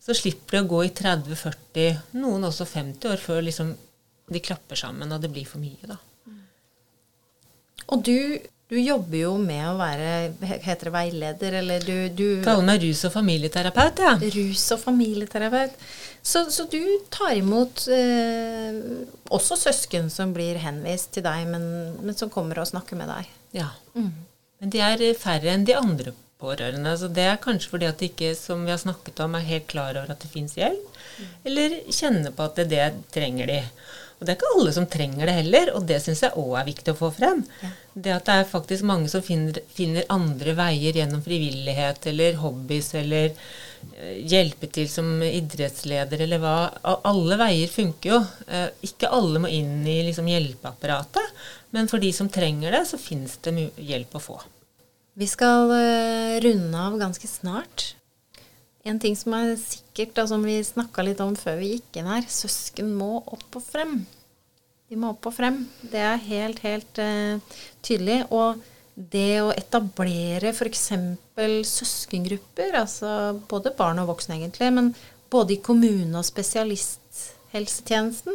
Så 0.00 0.16
slipper 0.16 0.58
det 0.58 0.62
å 0.64 0.70
gå 0.70 0.84
i 0.86 0.92
30-40, 0.96 1.98
noen 2.20 2.46
også 2.48 2.66
50 2.68 3.12
år 3.12 3.20
før 3.20 3.42
liksom 3.46 3.74
de 4.30 4.42
klapper 4.42 4.78
sammen 4.78 5.10
og 5.12 5.20
det 5.22 5.32
blir 5.32 5.48
for 5.48 5.62
mye, 5.62 5.90
da. 5.90 5.98
Og 7.90 8.04
du, 8.06 8.16
du 8.70 8.76
jobber 8.78 9.18
jo 9.18 9.32
med 9.42 9.64
å 9.66 9.74
være 9.80 10.10
Heter 10.62 10.88
det 10.88 10.94
veileder, 10.94 11.56
eller 11.58 11.82
du, 11.82 11.96
du 12.14 12.26
Kaller 12.44 12.66
meg 12.68 12.84
rus- 12.86 13.02
og 13.08 13.12
familieterapeut, 13.16 13.98
ja. 14.04 14.14
Rus- 14.36 14.68
og 14.76 14.80
familieterapeut. 14.84 15.74
Så, 16.22 16.44
så 16.52 16.66
du 16.70 16.78
tar 17.10 17.34
imot 17.40 17.86
eh, 17.90 18.80
også 19.32 19.56
søsken 19.58 20.10
som 20.12 20.34
blir 20.36 20.60
henvist 20.62 21.14
til 21.16 21.24
deg, 21.26 21.46
men, 21.50 21.64
men 22.04 22.16
som 22.16 22.30
kommer 22.32 22.60
og 22.62 22.68
snakker 22.70 22.98
med 23.00 23.10
deg. 23.10 23.30
ja. 23.58 23.70
Men 24.60 24.68
de 24.74 24.82
er 24.84 25.02
færre 25.16 25.54
enn 25.54 25.62
de 25.64 25.72
andre 25.72 26.12
pårørende. 26.40 26.92
Så 27.00 27.08
det 27.08 27.24
er 27.24 27.38
kanskje 27.40 27.70
fordi 27.72 27.86
at 27.88 28.00
de 28.00 28.10
ikke, 28.10 28.34
som 28.36 28.66
vi 28.66 28.74
har 28.74 28.80
snakket 28.82 29.22
om, 29.24 29.38
er 29.38 29.46
helt 29.48 29.66
klar 29.72 29.96
over 29.96 30.12
at 30.12 30.20
det 30.20 30.28
fins 30.32 30.52
hjelp. 30.58 30.98
Eller 31.48 31.78
kjenner 31.88 32.34
på 32.36 32.44
at 32.44 32.60
det, 32.60 32.68
det 32.72 32.90
trenger 33.14 33.48
de. 33.48 33.60
Og 34.20 34.26
det 34.28 34.34
er 34.34 34.36
ikke 34.36 34.48
alle 34.52 34.72
som 34.76 34.86
trenger 34.92 35.30
det 35.30 35.34
heller, 35.38 35.70
og 35.72 35.86
det 35.88 35.96
syns 36.04 36.20
jeg 36.26 36.36
òg 36.36 36.58
er 36.60 36.66
viktig 36.66 36.92
å 36.92 36.98
få 36.98 37.08
frem. 37.16 37.38
Det 37.96 38.12
at 38.12 38.26
det 38.28 38.34
er 38.36 38.50
faktisk 38.50 38.84
mange 38.84 39.08
som 39.08 39.22
finner, 39.24 39.62
finner 39.72 40.04
andre 40.12 40.52
veier 40.58 40.98
gjennom 41.00 41.22
frivillighet 41.24 42.04
eller 42.12 42.36
hobbies 42.42 42.90
eller 43.00 43.30
eh, 43.32 44.18
hjelpe 44.28 44.68
til 44.76 44.90
som 44.92 45.08
idrettsleder 45.24 46.26
eller 46.26 46.42
hva. 46.42 46.54
Alle 47.08 47.40
veier 47.40 47.72
funker 47.72 48.12
jo. 48.12 48.20
Eh, 48.44 48.68
Ikke 48.90 49.08
alle 49.08 49.40
må 49.40 49.48
inn 49.56 49.80
i 49.88 50.02
liksom 50.10 50.28
hjelpeapparatet, 50.28 51.40
men 51.72 51.88
for 51.88 52.04
de 52.04 52.12
som 52.12 52.28
trenger 52.28 52.76
det, 52.76 52.84
så 52.92 53.00
fins 53.00 53.38
det 53.40 53.56
hjelp 53.80 54.20
å 54.20 54.24
få. 54.26 54.36
Vi 55.16 55.26
skal 55.32 55.72
eh, 55.80 56.36
runde 56.44 56.84
av 56.84 57.00
ganske 57.00 57.28
snart. 57.28 57.94
En 58.88 58.98
ting 59.00 59.16
som 59.18 59.34
er 59.36 59.58
sikkert, 59.60 60.14
da, 60.16 60.24
som 60.28 60.44
vi 60.46 60.56
snakka 60.64 61.02
litt 61.04 61.20
om 61.20 61.34
før 61.36 61.58
vi 61.60 61.74
gikk 61.74 61.96
inn 62.00 62.08
her, 62.08 62.24
søsken 62.24 62.94
må 62.96 63.18
opp 63.20 63.56
og 63.58 63.64
frem. 63.64 64.06
De 64.88 64.96
må 64.98 65.10
opp 65.12 65.26
og 65.28 65.34
frem. 65.36 65.68
Det 65.92 66.00
er 66.00 66.16
helt, 66.24 66.58
helt 66.64 66.98
uh, 66.98 67.38
tydelig. 67.84 68.24
Og 68.32 68.56
det 68.96 69.42
å 69.44 69.52
etablere 69.52 70.48
f.eks. 70.54 70.88
søskengrupper, 71.68 72.72
altså 72.80 73.40
både 73.48 73.76
barn 73.76 73.98
og 74.02 74.08
voksne 74.14 74.36
egentlig, 74.40 74.72
men 74.76 74.94
både 75.30 75.54
i 75.54 75.62
kommune- 75.62 76.18
og 76.18 76.24
spesialisthelsetjenesten, 76.26 78.34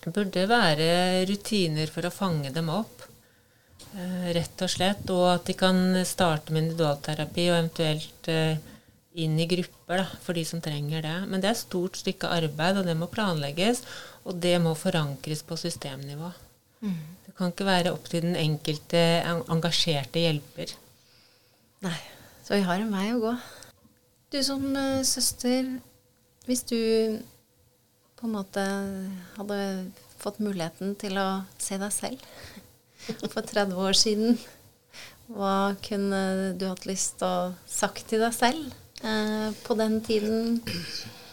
Det 0.00 0.14
burde 0.16 0.48
være 0.48 1.26
rutiner 1.28 1.86
for 1.92 2.02
å 2.08 2.10
fange 2.10 2.50
dem 2.54 2.68
opp, 2.72 3.02
eh, 3.92 4.32
rett 4.32 4.62
og 4.64 4.70
slett. 4.72 5.10
Og 5.12 5.34
at 5.34 5.44
de 5.44 5.52
kan 5.52 6.04
starte 6.08 6.52
med 6.52 6.62
individualterapi 6.62 7.50
og 7.50 7.58
eventuelt 7.58 8.28
eh, 8.32 8.56
inn 9.18 9.38
i 9.42 9.46
grupper 9.50 10.02
da, 10.02 10.06
for 10.22 10.38
de 10.38 10.44
som 10.46 10.62
trenger 10.62 11.02
det. 11.02 11.16
Men 11.30 11.42
det 11.42 11.50
er 11.50 11.56
et 11.56 11.62
stort 11.64 11.98
stykke 11.98 12.30
arbeid, 12.30 12.78
og 12.78 12.86
det 12.86 12.96
må 12.98 13.10
planlegges. 13.10 13.82
Og 14.28 14.38
det 14.42 14.54
må 14.62 14.74
forankres 14.78 15.42
på 15.46 15.58
systemnivå. 15.58 16.30
Det 16.80 17.34
kan 17.36 17.52
ikke 17.52 17.68
være 17.68 17.92
opp 17.92 18.06
til 18.08 18.24
den 18.24 18.36
enkelte 18.38 19.00
engasjerte 19.50 20.22
hjelper. 20.22 20.72
Nei, 21.84 21.98
så 22.44 22.56
vi 22.56 22.64
har 22.66 22.82
en 22.82 22.92
vei 22.92 23.08
å 23.14 23.20
gå. 23.22 23.34
Du 24.30 24.38
som 24.46 24.62
uh, 24.76 25.02
søster, 25.04 25.66
hvis 26.46 26.62
du 26.68 26.76
på 28.20 28.28
en 28.28 28.36
måte 28.36 28.64
hadde 29.36 29.58
fått 30.20 30.42
muligheten 30.44 30.94
til 31.00 31.16
å 31.18 31.42
se 31.58 31.78
deg 31.80 31.92
selv 31.94 32.24
for 33.32 33.40
30 33.40 33.76
år 33.80 33.96
siden, 33.96 34.36
hva 35.30 35.72
kunne 35.84 36.20
du 36.60 36.66
hatt 36.68 36.88
lyst 36.88 37.18
til 37.20 37.28
å 37.28 37.52
sagt 37.70 38.08
til 38.10 38.22
deg 38.24 38.36
selv 38.36 38.79
eh, 39.04 39.50
på 39.66 39.76
den 39.78 40.00
tiden 40.06 40.60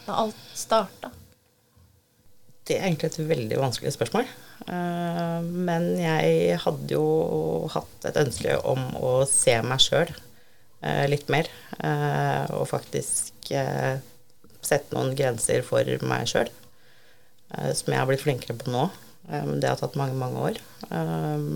da 0.08 0.14
alt 0.24 0.44
starta? 0.58 1.12
Det 2.68 2.76
er 2.78 2.90
egentlig 2.90 3.14
et 3.14 3.22
veldig 3.30 3.58
vanskelig 3.62 3.94
spørsmål. 3.96 4.28
Eh, 4.68 5.42
Men 5.68 5.90
jeg 6.02 6.58
hadde 6.64 6.92
jo 6.92 7.68
hatt 7.72 8.08
et 8.10 8.20
ønske 8.20 8.58
om 8.68 8.90
å 9.00 9.12
se 9.30 9.56
meg 9.64 9.80
sjøl 9.84 10.12
litt 11.10 11.28
mer. 11.34 11.48
eh, 11.84 12.46
Og 12.54 12.68
faktisk 12.70 13.52
eh, 13.52 13.98
sette 14.62 14.94
noen 14.94 15.16
grenser 15.16 15.64
for 15.64 15.84
meg 16.06 16.28
sjøl, 16.28 16.50
som 17.74 17.94
jeg 17.94 17.98
har 18.00 18.08
blitt 18.10 18.22
flinkere 18.26 18.58
på 18.60 18.70
nå. 18.74 18.90
Eh, 19.32 19.46
det 19.62 19.70
har 19.72 19.80
tatt 19.80 19.96
mange, 19.96 20.14
mange 20.20 20.44
år. 20.52 20.60
Eh, 20.92 21.48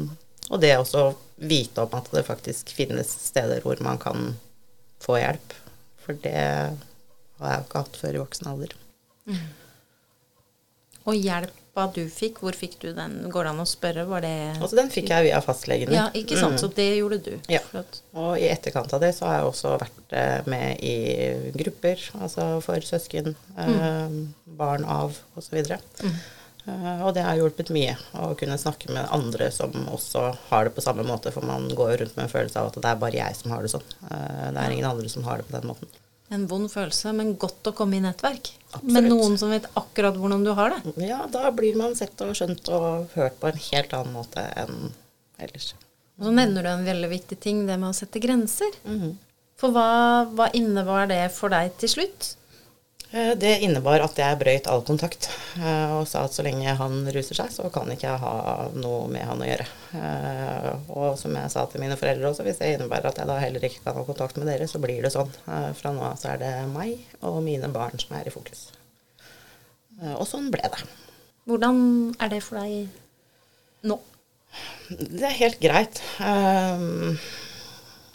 Og 0.52 0.60
det 0.60 0.74
også 0.78 1.14
vite 1.38 1.84
om 1.86 1.94
at 1.96 2.10
det 2.12 2.26
faktisk 2.28 2.72
finnes 2.76 3.08
steder 3.08 3.62
hvor 3.62 3.80
man 3.84 3.98
kan 4.02 4.34
få 5.00 5.20
hjelp. 5.22 5.54
For 6.06 6.18
det 6.24 6.36
har 6.36 7.52
jeg 7.54 7.62
jo 7.62 7.68
ikke 7.68 7.84
hatt 7.86 8.00
før 8.02 8.18
i 8.18 8.22
voksen 8.22 8.52
alder. 8.52 8.78
Og 11.10 11.18
hjelp 11.18 11.62
hjelpa 11.72 11.92
du 11.96 12.10
fikk, 12.10 12.42
hvor 12.42 12.54
fikk 12.54 12.80
du 12.82 12.94
den? 12.94 13.30
Går 13.32 13.46
det 13.46 13.52
an 13.52 13.60
å 13.60 13.66
spørre? 13.66 14.06
Var 14.06 14.22
det 14.22 14.58
Altså, 14.60 14.76
den 14.76 14.90
fikk 14.92 15.10
jeg 15.10 15.24
via 15.30 15.42
fastlegen. 15.42 15.92
Ja, 15.94 16.10
ikke 16.14 16.38
sant. 16.38 16.54
Mm. 16.54 16.60
Så 16.60 16.68
det 16.76 16.98
gjorde 16.98 17.18
du. 17.24 17.40
Ja. 17.48 17.62
Flott. 17.70 18.02
Og 18.14 18.38
i 18.40 18.50
etterkant 18.50 18.92
av 18.94 19.02
det 19.02 19.14
så 19.16 19.26
har 19.26 19.40
jeg 19.40 19.48
også 19.48 19.78
vært 19.80 20.14
eh, 20.14 20.42
med 20.52 20.84
i 20.84 21.54
grupper, 21.56 21.98
altså 22.20 22.60
for 22.62 22.82
søsken, 22.82 23.36
eh, 23.58 24.20
barn 24.46 24.86
av 24.86 25.18
osv. 25.36 25.58
Mm. 25.62 26.04
Uh, 26.04 26.20
og 26.68 27.14
det 27.16 27.24
har 27.26 27.40
hjulpet 27.40 27.72
mye 27.74 27.96
å 28.22 28.32
kunne 28.38 28.58
snakke 28.62 28.92
med 28.94 29.10
andre 29.14 29.50
som 29.54 29.74
også 29.90 30.28
har 30.52 30.68
det 30.68 30.76
på 30.76 30.84
samme 30.86 31.06
måte, 31.08 31.34
for 31.34 31.46
man 31.48 31.66
går 31.74 31.94
jo 31.94 32.00
rundt 32.04 32.16
med 32.18 32.28
en 32.28 32.34
følelse 32.34 32.62
av 32.62 32.70
at 32.70 32.78
det 32.78 32.92
er 32.92 33.02
bare 33.02 33.18
jeg 33.18 33.38
som 33.40 33.56
har 33.56 33.66
det 33.66 33.74
sånn. 33.74 33.88
Eh, 34.10 34.48
det 34.54 34.62
er 34.62 34.76
ingen 34.76 34.90
andre 34.92 35.10
som 35.10 35.26
har 35.26 35.42
det 35.42 35.48
på 35.50 35.56
den 35.58 35.70
måten. 35.72 35.92
En 36.32 36.46
vond 36.48 36.70
følelse, 36.72 37.12
men 37.18 37.34
godt 37.36 37.68
å 37.68 37.74
komme 37.76 37.98
i 37.98 38.04
nettverk. 38.04 38.54
Absolutt. 38.72 38.94
Med 38.96 39.10
noen 39.10 39.34
som 39.42 39.52
vet 39.52 39.66
akkurat 39.76 40.16
hvordan 40.16 40.46
du 40.48 40.54
har 40.56 40.78
det. 40.78 40.94
Ja, 41.04 41.26
da 41.28 41.50
blir 41.52 41.76
man 41.80 41.98
sett 42.00 42.22
og 42.24 42.38
skjønt 42.40 42.70
og 42.72 43.18
hørt 43.18 43.36
på 43.42 43.50
en 43.50 43.60
helt 43.66 43.96
annen 43.98 44.16
måte 44.16 44.46
enn 44.62 44.94
ellers. 45.42 45.74
Og 46.22 46.30
så 46.30 46.32
nevner 46.38 46.64
du 46.64 46.70
en 46.72 46.88
veldig 46.88 47.10
viktig 47.12 47.40
ting, 47.42 47.66
det 47.68 47.76
med 47.82 47.90
å 47.90 47.98
sette 47.98 48.22
grenser. 48.24 48.78
Mhm. 48.86 49.18
For 49.62 49.74
hva, 49.76 50.26
hva 50.34 50.48
innebar 50.58 51.10
det 51.10 51.28
for 51.36 51.54
deg 51.54 51.76
til 51.82 51.92
slutt? 51.92 52.32
Eh, 53.12 53.34
Det 53.38 53.60
innebar 53.66 54.00
at 54.06 54.18
jeg 54.20 54.38
brøyt 54.40 54.68
all 54.72 54.84
kontakt 54.88 55.28
eh, 55.60 55.92
og 55.98 56.06
sa 56.08 56.24
at 56.26 56.36
så 56.36 56.46
lenge 56.46 56.76
han 56.80 57.02
ruser 57.12 57.36
seg, 57.36 57.52
så 57.52 57.68
kan 57.74 57.90
ikke 57.92 58.08
jeg 58.08 58.22
ha 58.24 58.70
noe 58.78 59.10
med 59.12 59.26
han 59.28 59.42
å 59.44 59.50
gjøre. 59.50 59.66
Eh, 60.00 60.70
Og 60.96 61.18
som 61.20 61.36
jeg 61.36 61.52
sa 61.52 61.66
til 61.68 61.84
mine 61.84 61.98
foreldre 62.00 62.30
også, 62.32 62.46
hvis 62.48 62.62
det 62.62 62.74
innebærer 62.78 63.12
at 63.12 63.20
jeg 63.20 63.28
da 63.28 63.40
heller 63.42 63.68
ikke 63.68 63.84
kan 63.84 64.00
ha 64.00 64.06
kontakt 64.08 64.40
med 64.40 64.48
dere, 64.48 64.68
så 64.72 64.80
blir 64.84 65.04
det 65.04 65.12
sånn. 65.12 65.32
Fra 65.76 65.92
nå 65.92 66.06
av 66.08 66.16
så 66.22 66.32
er 66.34 66.40
det 66.44 66.54
meg 66.72 67.00
og 67.22 67.42
mine 67.44 67.68
barn 67.74 68.00
som 68.00 68.16
er 68.16 68.28
i 68.32 68.34
fokus. 68.34 68.70
Og 70.16 70.24
sånn 70.26 70.48
ble 70.54 70.64
det. 70.72 70.82
Hvordan 71.50 72.16
er 72.22 72.32
det 72.32 72.40
for 72.46 72.62
deg 72.62 72.88
nå? 73.90 74.00
Det 74.92 75.24
er 75.28 75.38
helt 75.40 75.60
greit. 75.64 76.00
Um, 76.20 77.18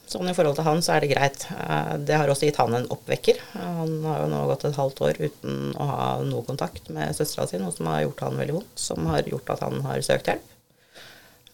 Sånn 0.06 0.28
i 0.30 0.34
forhold 0.38 0.54
til 0.58 0.66
han, 0.68 0.80
så 0.86 0.94
er 0.94 1.02
det 1.02 1.10
greit. 1.10 1.44
Eh, 1.50 1.94
Det 2.06 2.14
har 2.14 2.30
også 2.30 2.46
gitt 2.46 2.60
han 2.62 2.74
en 2.78 2.86
oppvekker. 2.94 3.40
Han 3.58 3.96
har 4.06 4.20
jo 4.22 4.28
nå 4.30 4.42
gått 4.52 4.64
et 4.68 4.78
halvt 4.78 5.00
år 5.02 5.18
uten 5.18 5.72
å 5.74 5.86
ha 5.90 6.08
noe 6.22 6.46
kontakt 6.46 6.90
med 6.94 7.14
søstera 7.16 7.48
si, 7.50 7.58
noe 7.58 7.74
som 7.74 7.90
har 7.90 8.04
gjort 8.04 8.22
han 8.28 8.38
veldig 8.38 8.54
vondt. 8.60 8.74
Som 8.78 9.06
har 9.10 9.26
gjort 9.26 9.50
at 9.56 9.64
han 9.66 9.80
har 9.86 10.04
søkt 10.06 10.30
hjelp. 10.30 10.52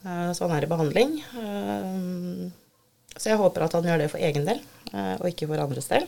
Eh, 0.05 0.33
Så 0.33 0.45
han 0.45 0.57
er 0.57 0.67
i 0.67 0.69
behandling. 0.69 1.17
Eh, 1.33 2.51
Så 3.17 3.29
jeg 3.29 3.37
håper 3.37 3.63
at 3.65 3.73
han 3.73 3.83
gjør 3.85 3.97
det 4.01 4.09
for 4.09 4.17
egen 4.17 4.45
del, 4.45 4.59
og 5.21 5.25
ikke 5.29 5.45
for 5.47 5.61
andres 5.61 5.85
del. 5.87 6.07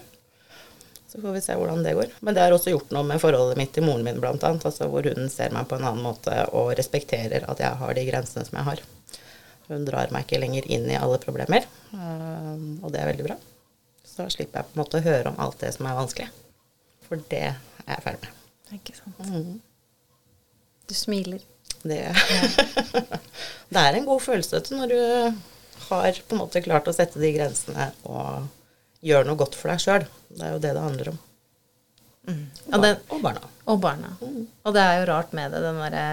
Så 1.08 1.22
får 1.22 1.34
vi 1.36 1.42
se 1.42 1.54
hvordan 1.54 1.84
det 1.86 1.94
går. 1.96 2.10
Men 2.26 2.34
det 2.34 2.42
har 2.42 2.52
også 2.52 2.74
gjort 2.74 2.90
noe 2.92 3.06
med 3.08 3.22
forholdet 3.22 3.58
mitt 3.60 3.72
til 3.74 3.86
moren 3.86 4.04
min, 4.04 4.18
annet. 4.20 4.66
Altså 4.66 4.90
hvor 4.90 5.06
hun 5.06 5.30
ser 5.30 5.54
meg 5.54 5.68
på 5.70 5.78
en 5.78 5.86
annen 5.86 6.04
måte 6.04 6.34
og 6.52 6.74
respekterer 6.76 7.46
at 7.48 7.62
jeg 7.62 7.78
har 7.80 7.94
de 7.94 8.06
grensene 8.10 8.44
som 8.48 8.58
jeg 8.58 8.68
har. 8.68 8.82
Hun 9.68 9.86
drar 9.88 10.12
meg 10.14 10.26
ikke 10.28 10.40
lenger 10.44 10.68
inn 10.70 10.86
i 10.92 10.98
alle 11.00 11.18
problemer, 11.22 11.66
um, 11.92 12.78
og 12.84 12.92
det 12.94 13.02
er 13.02 13.10
veldig 13.10 13.26
bra. 13.26 13.38
Så 14.06 14.28
slipper 14.32 14.62
jeg 14.62 14.70
på 14.70 14.76
en 14.78 14.82
måte 14.84 15.00
å 15.00 15.06
høre 15.06 15.32
om 15.32 15.40
alt 15.42 15.58
det 15.64 15.72
som 15.76 15.88
er 15.90 15.98
vanskelig. 15.98 16.30
For 17.08 17.22
det 17.32 17.42
er 17.50 17.58
jeg 17.90 18.04
ferdig 18.06 18.22
med. 18.24 18.44
Ikke 18.78 18.96
sant. 18.98 19.26
Mm. 19.30 19.58
Du 20.86 20.96
smiler. 20.98 21.44
Det, 21.86 22.00
det 23.74 23.82
er 23.82 23.98
en 23.98 24.08
god 24.08 24.22
følelse 24.26 24.62
når 24.74 24.94
du 24.94 25.00
har 25.90 26.18
på 26.18 26.34
en 26.34 26.42
måte 26.42 26.64
klart 26.66 26.88
å 26.90 26.94
sette 26.96 27.22
de 27.22 27.30
grensene 27.36 27.92
og 28.10 28.48
gjøre 29.06 29.28
noe 29.30 29.38
godt 29.38 29.58
for 29.58 29.70
deg 29.70 29.84
sjøl. 29.84 30.06
Det 30.32 30.48
er 30.48 30.56
jo 30.56 30.62
det 30.64 30.74
det 30.74 30.86
handler 30.86 31.12
om. 31.14 31.20
Ja, 32.26 32.80
det, 32.82 32.92
Og 33.14 33.22
barna. 33.22 33.42
og 33.70 33.80
barna. 33.84 34.16
Og 34.66 34.74
det 34.74 34.82
er 34.82 35.00
jo 35.00 35.10
rart 35.12 35.34
med 35.38 35.54
det, 35.54 35.62
den 35.62 35.78
derre 35.78 36.06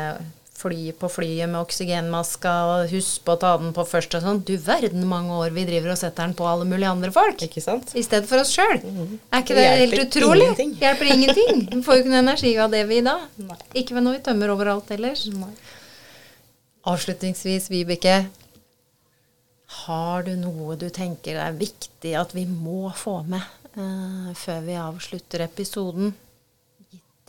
fly 0.62 0.92
på 0.98 1.10
flyet 1.10 1.50
med 1.50 1.60
oksygenmaska, 1.60 2.52
og 2.70 2.92
husk 2.94 3.24
på 3.26 3.34
å 3.36 3.40
ta 3.42 3.52
den 3.60 3.74
på 3.76 3.84
først 3.88 4.16
og 4.18 4.24
sånn. 4.24 4.40
Du 4.46 4.54
verden 4.62 5.04
mange 5.10 5.34
år 5.42 5.54
vi 5.54 5.66
driver 5.68 5.94
og 5.94 6.00
setter 6.00 6.24
den 6.28 6.36
på 6.38 6.46
alle 6.48 6.66
mulige 6.68 6.90
andre 6.94 7.12
folk. 7.14 7.42
Ikke 7.46 7.62
sant? 7.64 7.94
I 7.98 8.04
stedet 8.06 8.30
for 8.30 8.42
oss 8.42 8.52
sjøl. 8.54 8.78
Er 8.80 9.42
ikke 9.44 9.56
Det 9.58 9.62
det 9.62 9.78
helt 9.82 9.98
utrolig? 10.06 10.48
ingenting. 10.48 10.74
Hjelper 10.82 11.12
ingenting. 11.16 11.64
Vi 11.72 11.82
får 11.86 11.98
jo 11.98 12.04
ikke 12.04 12.14
noe 12.14 12.22
energi 12.24 12.54
av 12.62 12.74
det 12.74 12.84
vi 12.90 13.00
da. 13.06 13.18
Nei. 13.42 13.58
Ikke 13.82 13.98
når 14.00 14.18
vi 14.18 14.24
tømmer 14.30 14.54
overalt 14.54 14.94
ellers. 14.94 15.26
Avslutningsvis, 16.88 17.68
Vibeke. 17.70 18.16
Har 19.82 20.26
du 20.26 20.34
noe 20.36 20.76
du 20.76 20.88
tenker 20.92 21.38
er 21.40 21.54
viktig 21.56 22.12
at 22.18 22.34
vi 22.36 22.44
må 22.46 22.90
få 22.96 23.22
med 23.24 23.40
uh, 23.78 24.32
før 24.36 24.60
vi 24.66 24.76
avslutter 24.78 25.46
episoden? 25.46 26.12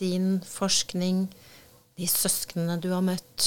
Din 0.02 0.40
forskning, 0.44 1.28
de 1.98 2.08
søsknene 2.10 2.78
du 2.82 2.90
har 2.94 3.04
møtt. 3.04 3.46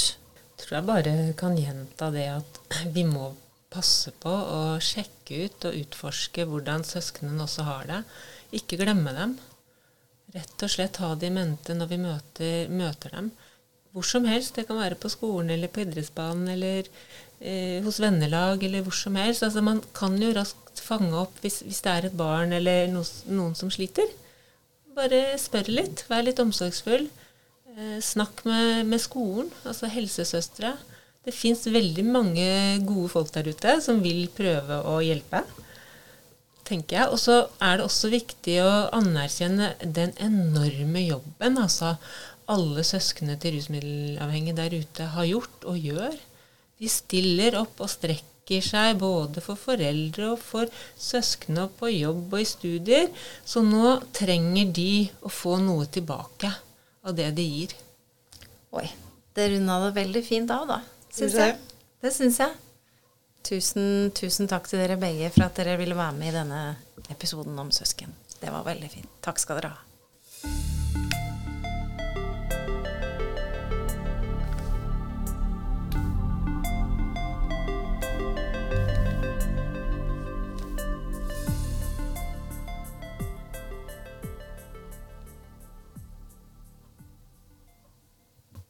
Jeg 0.58 0.62
tror 0.62 0.78
jeg 0.78 0.88
bare 0.88 1.18
kan 1.40 1.58
gjenta 1.60 2.10
det 2.14 2.28
at 2.32 2.62
vi 2.96 3.04
må 3.08 3.34
passe 3.74 4.14
på 4.24 4.32
å 4.32 4.62
sjekke 4.84 5.44
ut 5.46 5.68
og 5.70 5.76
utforske 5.82 6.46
hvordan 6.48 6.86
søsknene 6.88 7.44
også 7.44 7.68
har 7.68 7.90
det. 7.90 8.00
Ikke 8.56 8.80
glemme 8.80 9.14
dem. 9.16 9.36
Rett 10.36 10.64
og 10.64 10.72
slett 10.72 11.00
ha 11.04 11.14
det 11.16 11.30
i 11.30 11.36
mente 11.36 11.76
når 11.76 11.92
vi 11.92 12.00
møter, 12.02 12.72
møter 12.72 13.14
dem. 13.16 13.30
Hvor 13.96 14.06
som 14.08 14.28
helst. 14.30 14.56
Det 14.56 14.68
kan 14.70 14.80
være 14.80 15.00
på 15.00 15.12
skolen 15.12 15.52
eller 15.54 15.72
på 15.72 15.84
idrettsbanen 15.84 16.52
eller 16.54 16.88
eh, 17.40 17.84
hos 17.84 18.00
vennelag 18.04 18.64
eller 18.64 18.86
hvor 18.86 18.96
som 18.96 19.20
helst. 19.20 19.44
Altså, 19.44 19.64
man 19.66 19.84
kan 19.98 20.16
jo 20.22 20.34
raskt 20.36 20.82
fange 20.84 21.16
opp 21.20 21.40
hvis, 21.44 21.62
hvis 21.68 21.84
det 21.84 21.94
er 21.94 22.10
et 22.10 22.18
barn 22.18 22.56
eller 22.56 22.88
noen, 22.94 23.14
noen 23.34 23.56
som 23.58 23.72
sliter. 23.74 24.08
Bare 24.98 25.38
spør 25.42 25.72
litt. 25.74 26.06
Vær 26.10 26.26
litt 26.26 26.40
omsorgsfull. 26.44 27.10
Eh, 27.78 28.00
snakk 28.02 28.42
med, 28.48 28.88
med 28.90 28.98
skolen, 28.98 29.52
altså 29.62 29.86
helsesøstre. 29.94 30.72
Det 31.28 31.34
fins 31.36 31.68
veldig 31.70 32.06
mange 32.08 32.48
gode 32.88 33.12
folk 33.12 33.30
der 33.36 33.52
ute 33.52 33.76
som 33.86 34.00
vil 34.02 34.24
prøve 34.34 34.80
å 34.90 34.96
hjelpe, 35.06 35.44
tenker 36.66 36.98
jeg. 36.98 37.12
Og 37.14 37.22
så 37.22 37.36
er 37.62 37.78
det 37.78 37.86
også 37.86 38.10
viktig 38.10 38.58
å 38.64 38.72
anerkjenne 38.98 39.76
den 39.84 40.16
enorme 40.18 41.06
jobben 41.06 41.62
altså 41.62 41.94
alle 42.50 42.82
søsknene 42.88 43.38
til 43.44 43.60
rusmiddelavhengige 43.60 44.58
der 44.58 44.78
ute 44.80 45.12
har 45.14 45.30
gjort 45.30 45.70
og 45.70 45.78
gjør. 45.78 46.18
De 46.82 46.90
stiller 46.90 47.60
opp 47.62 47.78
og 47.84 47.92
strekker 47.94 48.64
seg 48.64 48.98
både 49.04 49.44
for 49.44 49.60
foreldre 49.60 50.32
og 50.34 50.42
for 50.42 50.72
søskne 50.98 51.68
på 51.78 51.92
jobb 51.94 52.32
og 52.32 52.42
i 52.42 52.48
studier. 52.58 53.12
Så 53.46 53.62
nå 53.62 54.00
trenger 54.18 54.72
de 54.74 55.12
å 55.22 55.30
få 55.30 55.60
noe 55.62 55.86
tilbake 55.92 56.56
av 57.08 57.16
det 57.16 57.32
de 57.38 57.44
gir. 57.48 57.76
Oi, 58.76 58.86
det 59.36 59.50
runda 59.54 59.80
det 59.86 59.92
veldig 59.96 60.24
fint 60.26 60.52
av, 60.52 60.68
da. 60.70 60.80
Syns 61.14 61.38
jeg. 61.40 61.58
Det 62.04 62.14
syns 62.14 62.40
jeg. 62.44 62.56
Tusen, 63.48 64.12
tusen 64.12 64.50
takk 64.52 64.68
til 64.68 64.82
dere 64.84 65.00
begge 65.00 65.32
for 65.32 65.48
at 65.48 65.56
dere 65.56 65.78
ville 65.80 65.96
være 65.96 66.18
med 66.20 66.34
i 66.34 66.36
denne 66.36 66.62
episoden 67.14 67.58
om 67.64 67.72
søsken. 67.72 68.12
Det 68.42 68.52
var 68.52 68.68
veldig 68.68 68.92
fint. 68.92 69.14
Takk 69.24 69.40
skal 69.42 69.62
dere 69.62 69.76
ha. 69.78 70.77